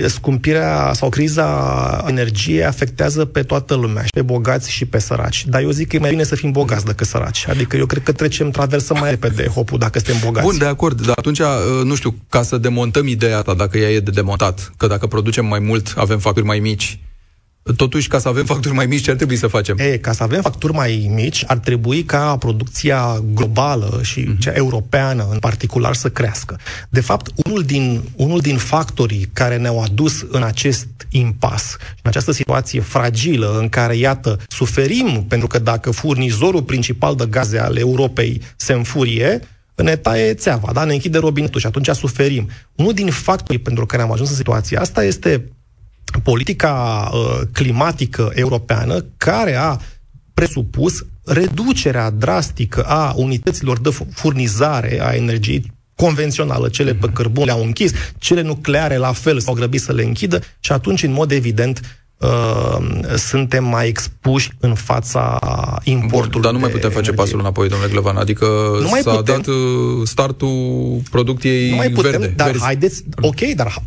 scumpirea 0.06 0.92
sau 0.94 1.10
criza 1.10 2.06
energiei 2.08 2.64
afectează 2.64 3.26
pe 3.26 3.44
toată 3.44 3.76
lumea, 3.76 4.04
și 4.04 4.10
pe 4.14 4.22
bogați 4.22 4.72
și 4.72 4.86
pe 4.86 5.00
săraci. 5.00 5.46
Dar 5.48 5.62
eu 5.62 5.70
zic 5.70 5.88
că 5.88 5.96
e 5.96 6.00
mai 6.00 6.10
bine 6.10 6.24
să 6.24 6.36
fim 6.36 6.52
bogați 6.52 6.86
decât 6.86 7.08
săraci. 7.08 7.46
Adică 7.48 7.78
eu 7.78 7.86
cred 7.86 8.04
că 8.04 8.12
trecem, 8.12 8.50
traversăm 8.50 8.98
mai 9.00 9.10
repede 9.10 9.48
hopul 9.48 9.80
dacă 9.80 10.00
suntem 10.00 10.22
bogați. 10.26 10.46
Bun, 10.46 10.58
de 10.58 10.66
acord, 10.66 11.06
dar 11.06 11.16
atunci, 11.18 11.40
uh, 11.40 11.46
nu 11.84 11.96
știu, 11.96 12.16
ca 12.30 12.42
să 12.42 12.58
demontăm 12.58 13.08
ideea 13.08 13.42
ta, 13.42 13.54
dacă 13.54 13.78
ea 13.78 13.90
e 13.90 14.00
de 14.00 14.12
demontat, 14.12 14.72
că 14.78 14.88
dacă 14.88 15.08
producem 15.08 15.46
mai 15.46 15.60
mult, 15.60 15.94
avem 15.96 16.20
facturi 16.20 16.46
mai 16.46 16.60
mici, 16.60 17.00
Totuși, 17.76 18.08
ca 18.08 18.20
să 18.20 18.28
avem 18.28 18.46
facturi 18.46 18.74
mai 18.74 18.86
mici, 18.86 19.04
ce 19.04 19.10
ar 19.10 19.16
trebui 19.16 19.36
să 19.36 19.48
facem? 19.48 19.78
E, 19.78 19.98
ca 19.98 20.12
să 20.12 20.24
avem 20.24 20.42
facturi 20.42 20.74
mai 20.74 21.12
mici, 21.14 21.44
ar 21.48 21.58
trebui 21.58 22.04
ca 22.04 22.38
producția 22.38 23.24
globală 23.34 24.00
și 24.04 24.24
uh-huh. 24.24 24.40
cea 24.40 24.52
europeană 24.52 25.28
în 25.32 25.40
particular 25.40 25.94
să 25.94 26.10
crească. 26.10 26.60
De 26.90 27.02
fapt, 27.02 27.30
unul 27.46 27.64
din, 27.64 28.02
unul 28.16 28.40
din 28.40 28.58
factorii 28.58 29.30
care 29.34 29.58
ne-au 29.58 29.82
adus 29.82 30.26
în 30.30 30.44
acest 30.44 30.88
impas, 31.10 31.76
în 31.80 32.10
această 32.10 32.32
situație 32.32 32.80
fragilă 32.80 33.58
în 33.60 33.70
care, 33.70 33.96
iată, 33.96 34.38
suferim, 34.48 35.26
pentru 35.28 35.48
că 35.48 35.60
dacă 35.60 35.92
furnizorul 35.92 36.64
principal 36.64 37.16
de 37.16 37.26
gaze 37.30 37.60
al 37.60 37.78
Europei 37.78 38.42
se 38.56 38.74
înfurie, 38.74 39.42
ne 39.76 39.96
taie 39.96 40.34
țeava, 40.34 40.72
da? 40.74 40.84
ne 40.84 40.94
închide 40.94 41.18
robinetul 41.18 41.60
și 41.60 41.66
atunci 41.66 41.90
suferim. 41.90 42.50
Unul 42.76 42.94
din 42.94 43.10
factorii 43.10 43.62
pentru 43.62 43.86
care 43.86 44.02
am 44.02 44.12
ajuns 44.12 44.30
în 44.30 44.36
situația 44.36 44.80
asta 44.80 45.04
este 45.04 45.52
politica 46.20 47.10
uh, 47.14 47.40
climatică 47.52 48.32
europeană 48.34 49.06
care 49.18 49.56
a 49.56 49.78
presupus 50.34 51.06
reducerea 51.26 52.10
drastică 52.10 52.84
a 52.84 53.14
unităților 53.16 53.80
de 53.80 53.90
furnizare 54.14 55.00
a 55.02 55.14
energiei 55.14 55.72
convențională, 55.96 56.68
cele 56.70 56.94
pe 56.94 57.10
cărbun 57.14 57.46
le-au 57.46 57.64
închis, 57.64 57.92
cele 58.18 58.42
nucleare 58.42 58.98
la 58.98 59.12
fel 59.12 59.40
s-au 59.40 59.54
grăbit 59.54 59.82
să 59.82 59.92
le 59.92 60.04
închidă 60.04 60.40
și 60.60 60.72
atunci, 60.72 61.04
în 61.04 61.12
mod 61.12 61.32
evident, 61.32 62.02
uh, 62.18 62.78
suntem 63.18 63.64
mai 63.64 63.88
expuși 63.88 64.50
în 64.60 64.74
fața 64.76 65.40
importului. 65.84 66.30
Bun, 66.32 66.42
dar 66.42 66.52
nu 66.52 66.60
mai 66.60 66.70
putem 66.70 66.90
face 66.90 67.12
pasul 67.12 67.40
înapoi, 67.40 67.70
domnule 67.70 67.92
Glăvan. 67.92 68.18
Adică 68.18 68.46
nu 68.82 68.90
mai 68.90 69.02
s-a 69.02 69.16
putem. 69.16 69.36
dat 69.36 69.48
uh, 69.48 69.56
startul 70.04 71.02
producției 71.10 71.70
nu 71.70 71.76
mai 71.76 71.90
putem, 71.90 72.12
verde. 72.12 72.34
Dar 72.36 72.48
verzi. 72.48 72.64
haideți, 72.64 73.04
ok, 73.22 73.40
dar 73.40 73.82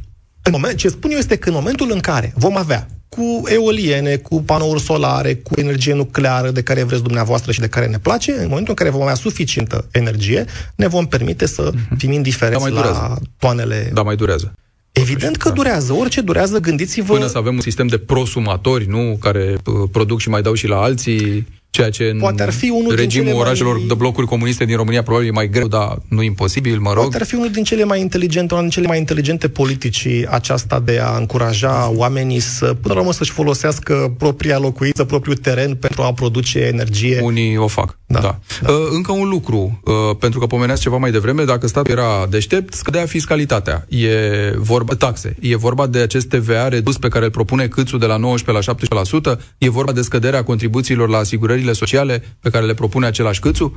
în 0.46 0.52
moment, 0.52 0.76
ce 0.76 0.88
spun 0.88 1.11
eu 1.11 1.18
este 1.18 1.37
că 1.37 1.48
în 1.48 1.54
momentul 1.54 1.90
în 1.92 2.00
care 2.00 2.33
vom 2.37 2.57
avea 2.57 2.88
cu 3.09 3.42
eoliene, 3.46 4.16
cu 4.16 4.42
panouri 4.42 4.80
solare, 4.80 5.35
cu 5.35 5.52
energie 5.61 5.94
nucleară 5.94 6.50
de 6.50 6.62
care 6.62 6.83
vreți 6.83 7.02
dumneavoastră 7.02 7.52
și 7.52 7.61
de 7.61 7.68
care 7.68 7.87
ne 7.87 7.98
place, 7.98 8.33
în 8.33 8.48
momentul 8.48 8.68
în 8.68 8.74
care 8.74 8.90
vom 8.90 9.02
avea 9.02 9.14
suficientă 9.14 9.88
energie, 9.90 10.44
ne 10.74 10.87
vom 10.87 11.07
permite 11.07 11.46
să 11.46 11.70
mhm. 11.74 11.96
fim 11.96 12.12
indiferenți 12.12 12.70
da, 12.70 12.80
la 12.80 13.16
toanele... 13.38 13.90
Da, 13.92 14.02
mai 14.02 14.16
durează. 14.16 14.52
Evident 14.92 15.37
că 15.37 15.48
da. 15.48 15.54
durează, 15.54 15.92
orice 15.92 16.20
durează, 16.20 16.59
gândiți-vă... 16.59 17.12
Până 17.12 17.26
să 17.26 17.38
avem 17.38 17.54
un 17.54 17.61
sistem 17.61 17.87
de 17.87 17.98
prosumatori, 17.98 18.87
nu? 18.87 19.16
Care 19.20 19.57
uh, 19.64 19.88
produc 19.92 20.20
și 20.20 20.28
mai 20.28 20.42
dau 20.42 20.54
și 20.54 20.66
la 20.66 20.76
alții 20.80 21.46
ceea 21.74 21.90
ce 21.90 22.04
în 22.04 22.18
Poate 22.18 22.42
ar 22.42 22.52
fi 22.52 22.70
unul 22.70 22.94
regimul 22.94 23.26
din 23.26 23.37
orașelor 23.37 23.76
mai... 23.76 23.87
de 23.87 23.94
blocuri 23.94 24.26
comuniste 24.26 24.64
din 24.64 24.76
România 24.76 25.02
probabil 25.02 25.28
e 25.28 25.30
mai 25.30 25.48
greu, 25.48 25.68
dar 25.68 25.98
nu 26.08 26.22
imposibil, 26.22 26.78
mă 26.78 26.92
rog. 26.92 27.02
Poate 27.02 27.16
ar 27.16 27.24
fi 27.24 27.34
unul 27.34 27.50
din 27.50 27.64
cele 27.64 27.84
mai 27.84 28.00
inteligente, 28.00 28.54
unul 28.54 28.66
din 28.66 28.72
cele 28.72 28.87
mai 28.87 28.98
inteligente 28.98 29.48
politici 29.48 30.08
aceasta 30.28 30.80
de 30.80 30.98
a 30.98 31.16
încuraja 31.16 31.92
oamenii 31.94 32.38
să, 32.38 32.76
până 32.80 32.94
la 32.94 33.00
urmă, 33.00 33.12
să-și 33.12 33.30
folosească 33.30 34.14
propria 34.18 34.58
locuință, 34.58 35.04
propriul 35.04 35.37
teren 35.37 35.74
pentru 35.74 36.02
a 36.02 36.12
produce 36.12 36.58
energie. 36.58 37.20
Unii 37.22 37.56
o 37.56 37.66
fac. 37.66 37.98
Da. 38.06 38.20
da. 38.20 38.38
da. 38.62 38.72
Uh, 38.72 38.78
încă 38.90 39.12
un 39.12 39.28
lucru, 39.28 39.80
uh, 39.84 40.16
pentru 40.18 40.38
că 40.38 40.46
pomeneați 40.46 40.80
ceva 40.80 40.96
mai 40.96 41.10
devreme, 41.10 41.44
dacă 41.44 41.66
statul 41.66 41.92
era 41.92 42.26
deștept, 42.30 42.74
scădea 42.74 43.06
fiscalitatea. 43.06 43.87
E 43.88 44.08
vorba, 44.56 44.94
taxe. 44.94 45.37
E 45.40 45.56
vorba 45.56 45.87
de 45.87 45.98
acest 45.98 46.28
TVA 46.28 46.68
redus 46.68 46.96
pe 46.96 47.08
care 47.08 47.24
îl 47.24 47.30
propune 47.30 47.66
Câțu 47.66 47.96
de 47.96 48.06
la 48.06 48.16
19 48.16 48.64
la 48.94 49.34
17%, 49.34 49.38
e 49.58 49.70
vorba 49.70 49.92
de 49.92 50.02
scăderea 50.02 50.44
contribuțiilor 50.44 51.08
la 51.08 51.22
asigurările 51.64 51.72
sociale 51.72 52.37
pe 52.40 52.50
care 52.50 52.64
le 52.64 52.74
propune 52.74 53.07
același 53.07 53.40
Câțu? 53.40 53.77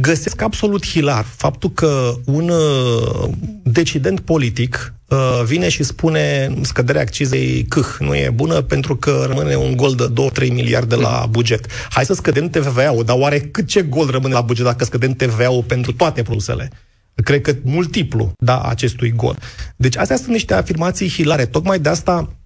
găsesc 0.00 0.42
absolut 0.42 0.86
hilar 0.86 1.24
faptul 1.24 1.70
că 1.70 2.14
un 2.24 2.48
uh, 2.48 3.28
decident 3.62 4.20
politic 4.20 4.94
uh, 5.08 5.42
vine 5.44 5.68
și 5.68 5.82
spune 5.82 6.54
scăderea 6.60 7.00
accizei 7.00 7.64
câh 7.68 7.86
nu 7.98 8.14
e 8.14 8.30
bună 8.30 8.60
pentru 8.60 8.96
că 8.96 9.24
rămâne 9.28 9.54
un 9.54 9.76
gol 9.76 9.94
de 9.94 10.12
2-3 10.46 10.48
miliarde 10.48 10.94
la 10.94 11.26
buget. 11.30 11.66
Hai 11.90 12.04
să 12.04 12.14
scădem 12.14 12.48
TVA-ul, 12.48 13.04
dar 13.04 13.16
oare 13.18 13.40
cât 13.40 13.66
ce 13.66 13.82
gol 13.82 14.10
rămâne 14.10 14.34
la 14.34 14.40
buget 14.40 14.64
dacă 14.64 14.84
scădem 14.84 15.12
TVA-ul 15.12 15.62
pentru 15.62 15.92
toate 15.92 16.22
produsele? 16.22 16.70
Cred 17.14 17.40
că 17.40 17.54
multiplu, 17.62 18.32
da, 18.38 18.60
acestui 18.60 19.12
gol. 19.12 19.36
Deci 19.76 19.96
astea 19.96 20.16
sunt 20.16 20.28
niște 20.28 20.54
afirmații 20.54 21.08
hilare. 21.08 21.46
Tocmai 21.46 21.78
de 21.78 21.88
asta 21.88 22.28
Uh, 22.28 22.43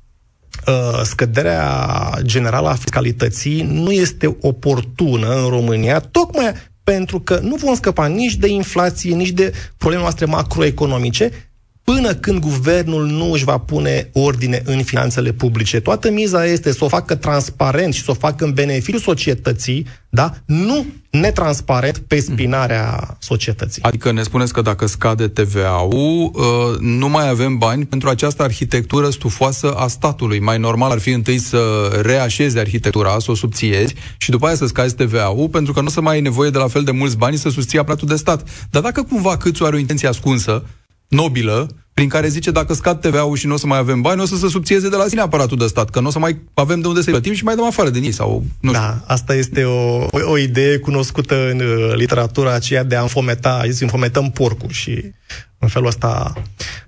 scăderea 1.02 2.18
generală 2.22 2.68
a 2.68 2.74
fiscalității 2.74 3.62
nu 3.62 3.90
este 3.90 4.37
oportună 4.40 5.34
în 5.34 5.48
România, 5.48 5.98
tocmai 6.00 6.52
pentru 6.84 7.20
că 7.20 7.38
nu 7.42 7.54
vom 7.54 7.74
scăpa 7.74 8.06
nici 8.06 8.37
de 8.37 8.48
inflație, 8.48 9.14
nici 9.14 9.30
de 9.30 9.52
probleme 9.76 10.02
noastre 10.02 10.24
macroeconomice, 10.24 11.47
până 11.94 12.14
când 12.14 12.40
guvernul 12.40 13.07
nu 13.07 13.33
își 13.33 13.44
va 13.44 13.59
pune 13.59 14.11
ordine 14.12 14.62
în 14.64 14.83
finanțele 14.83 15.33
publice. 15.33 15.81
Toată 15.81 16.11
miza 16.11 16.46
este 16.46 16.72
să 16.72 16.85
o 16.85 16.88
facă 16.88 17.14
transparent 17.14 17.94
și 17.94 18.03
să 18.03 18.11
o 18.11 18.14
facă 18.14 18.44
în 18.44 18.53
beneficiul 18.53 19.01
societății, 19.01 19.87
da? 20.09 20.35
Nu 20.44 20.87
netransparent 21.11 21.98
pe 21.98 22.20
spinarea 22.20 23.16
societății. 23.20 23.83
Adică 23.83 24.12
ne 24.12 24.22
spuneți 24.22 24.53
că 24.53 24.61
dacă 24.61 24.87
scade 24.87 25.29
TVA-ul, 25.29 26.31
uh, 26.35 26.79
nu 26.81 27.09
mai 27.09 27.29
avem 27.29 27.59
bani 27.59 27.87
pentru 27.87 28.09
această 28.09 28.42
arhitectură 28.42 29.11
stufoasă 29.11 29.72
a 29.72 29.87
statului. 29.87 30.40
Mai 30.40 30.59
normal 30.59 30.90
ar 30.90 30.98
fi 30.98 31.11
întâi 31.11 31.38
să 31.38 31.61
reașezi 32.03 32.59
arhitectura, 32.59 33.18
să 33.18 33.31
o 33.31 33.35
subțiezi 33.35 33.94
și 34.18 34.31
după 34.31 34.46
aia 34.46 34.55
să 34.55 34.66
scazi 34.66 34.94
TVA-ul, 34.94 35.48
pentru 35.48 35.72
că 35.72 35.81
nu 35.81 35.87
o 35.87 35.90
să 35.90 36.01
mai 36.01 36.14
ai 36.14 36.20
nevoie 36.20 36.51
de 36.51 36.59
la 36.59 36.68
fel 36.68 36.83
de 36.83 36.90
mulți 36.90 37.16
bani 37.16 37.37
să 37.37 37.48
susții 37.48 37.79
aparatul 37.79 38.09
de 38.09 38.16
stat. 38.16 38.48
Dar 38.70 38.83
dacă 38.83 39.03
cumva 39.03 39.37
Câțu 39.37 39.64
are 39.64 39.77
o 39.77 39.79
intenție 39.79 40.09
ascunsă, 40.09 40.64
nobilă, 41.09 41.68
prin 41.99 42.09
care 42.09 42.29
zice 42.29 42.51
dacă 42.51 42.73
scad 42.73 43.01
TVA-ul 43.01 43.37
și 43.37 43.47
nu 43.47 43.55
o 43.55 43.57
să 43.57 43.66
mai 43.66 43.79
avem 43.79 44.01
bani, 44.01 44.21
o 44.21 44.25
să 44.25 44.37
se 44.37 44.49
subțieze 44.49 44.88
de 44.88 44.97
la 44.97 45.07
sine 45.07 45.21
aparatul 45.21 45.57
de 45.57 45.66
stat, 45.66 45.90
că 45.90 46.01
nu 46.01 46.07
o 46.07 46.11
să 46.11 46.18
mai 46.18 46.40
avem 46.55 46.81
de 46.81 46.87
unde 46.87 47.01
să 47.01 47.11
plătim 47.11 47.33
și 47.33 47.44
mai 47.44 47.55
dăm 47.55 47.64
afară 47.64 47.90
din 47.90 48.03
ei. 48.03 48.12
Sau, 48.12 48.44
nu 48.61 48.73
da, 48.73 48.79
știu. 48.79 49.05
asta 49.07 49.35
este 49.35 49.64
o, 49.64 49.97
o, 49.97 50.09
o 50.25 50.38
idee 50.38 50.79
cunoscută 50.79 51.51
în 51.51 51.61
uh, 51.61 51.94
literatura 51.94 52.53
aceea 52.53 52.85
de 52.85 52.97
a 52.97 53.01
înfometa, 53.01 53.62
zis, 53.66 53.81
înfometăm 53.81 54.31
porcul 54.31 54.71
și 54.71 55.12
în 55.59 55.68
felul 55.68 55.88
ăsta 55.88 56.33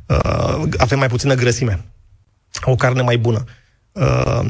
uh, 0.06 0.62
avem 0.76 0.98
mai 0.98 1.08
puțină 1.08 1.34
grăsime. 1.34 1.84
O 2.62 2.74
carne 2.74 3.02
mai 3.02 3.18
bună. 3.18 3.44
Uh, 3.92 4.40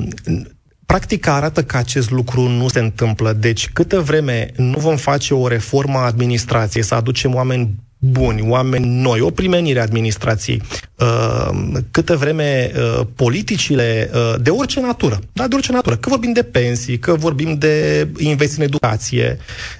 practica 0.86 1.34
arată 1.34 1.64
că 1.64 1.76
acest 1.76 2.10
lucru 2.10 2.48
nu 2.48 2.68
se 2.68 2.80
întâmplă. 2.80 3.32
Deci, 3.32 3.70
câtă 3.72 4.00
vreme 4.00 4.50
nu 4.56 4.78
vom 4.78 4.96
face 4.96 5.34
o 5.34 5.48
reformă 5.48 5.98
a 5.98 6.04
administrației, 6.04 6.82
să 6.84 6.94
aducem 6.94 7.34
oameni 7.34 7.74
buni, 8.02 8.40
oameni 8.42 8.86
noi, 8.86 9.20
o 9.20 9.30
primenire 9.30 9.78
a 9.78 9.82
administrației, 9.82 10.62
uh, 10.98 11.50
câtă 11.90 12.16
vreme 12.16 12.72
uh, 12.74 13.06
politicile 13.14 14.10
uh, 14.14 14.34
de 14.42 14.50
orice 14.50 14.80
natură, 14.80 15.20
da, 15.32 15.48
de 15.48 15.54
orice 15.54 15.72
natură, 15.72 15.96
că 15.96 16.08
vorbim 16.08 16.32
de 16.32 16.42
pensii, 16.42 16.98
că 16.98 17.14
vorbim 17.14 17.58
de 17.58 18.08
investiții 18.18 18.62
în 18.62 18.68
educație, 18.68 19.38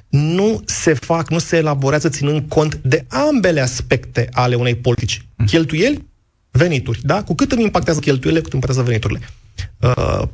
nu 0.09 0.63
se 0.65 0.93
fac, 0.93 1.31
nu 1.31 1.39
se 1.39 1.57
elaborează 1.57 2.09
ținând 2.09 2.45
cont 2.49 2.75
de 2.75 3.05
ambele 3.09 3.61
aspecte 3.61 4.29
ale 4.33 4.55
unei 4.55 4.75
politici. 4.75 5.25
Mm. 5.37 5.47
Cheltuieli, 5.47 6.09
venituri, 6.51 7.01
da? 7.03 7.23
Cu 7.23 7.35
cât 7.35 7.53
îmi 7.53 7.63
impactează 7.63 8.01
cheltuielile, 8.01 8.43
cât 8.43 8.53
îmi 8.53 8.63
impactează 8.63 8.89
veniturile. 8.89 9.21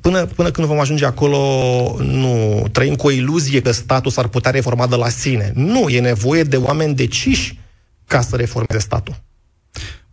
Până, 0.01 0.25
până 0.25 0.51
când 0.51 0.66
vom 0.66 0.79
ajunge 0.79 1.05
acolo, 1.05 1.38
nu 1.99 2.64
trăim 2.72 2.94
cu 2.94 3.07
o 3.07 3.11
iluzie 3.11 3.61
că 3.61 3.72
statul 3.72 4.11
s-ar 4.11 4.29
putea 4.29 4.51
reforma 4.51 4.87
de 4.87 4.96
la 4.96 5.09
sine. 5.09 5.53
Nu, 5.55 5.88
e 5.88 6.01
nevoie 6.01 6.42
de 6.42 6.57
oameni 6.57 6.94
deciși 6.94 7.59
ca 8.07 8.21
să 8.21 8.37
reformeze 8.37 8.79
statul. 8.79 9.14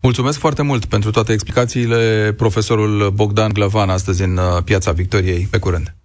Mulțumesc 0.01 0.39
foarte 0.39 0.61
mult 0.61 0.85
pentru 0.85 1.11
toate 1.11 1.33
explicațiile, 1.33 2.33
profesorul 2.37 3.11
Bogdan 3.11 3.53
Glavan, 3.53 3.89
astăzi 3.89 4.21
în 4.23 4.37
uh, 4.37 4.63
Piața 4.63 4.91
Victoriei. 4.91 5.47
Pe 5.49 5.57
curând! 5.57 5.95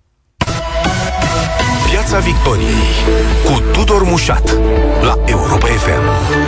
Piața 1.90 2.18
Victoriei 2.18 2.84
cu 3.44 3.62
Tudor 3.72 4.02
Mușat 4.02 4.58
la 5.02 5.18
Europa 5.26 5.66
FM. 5.66 6.47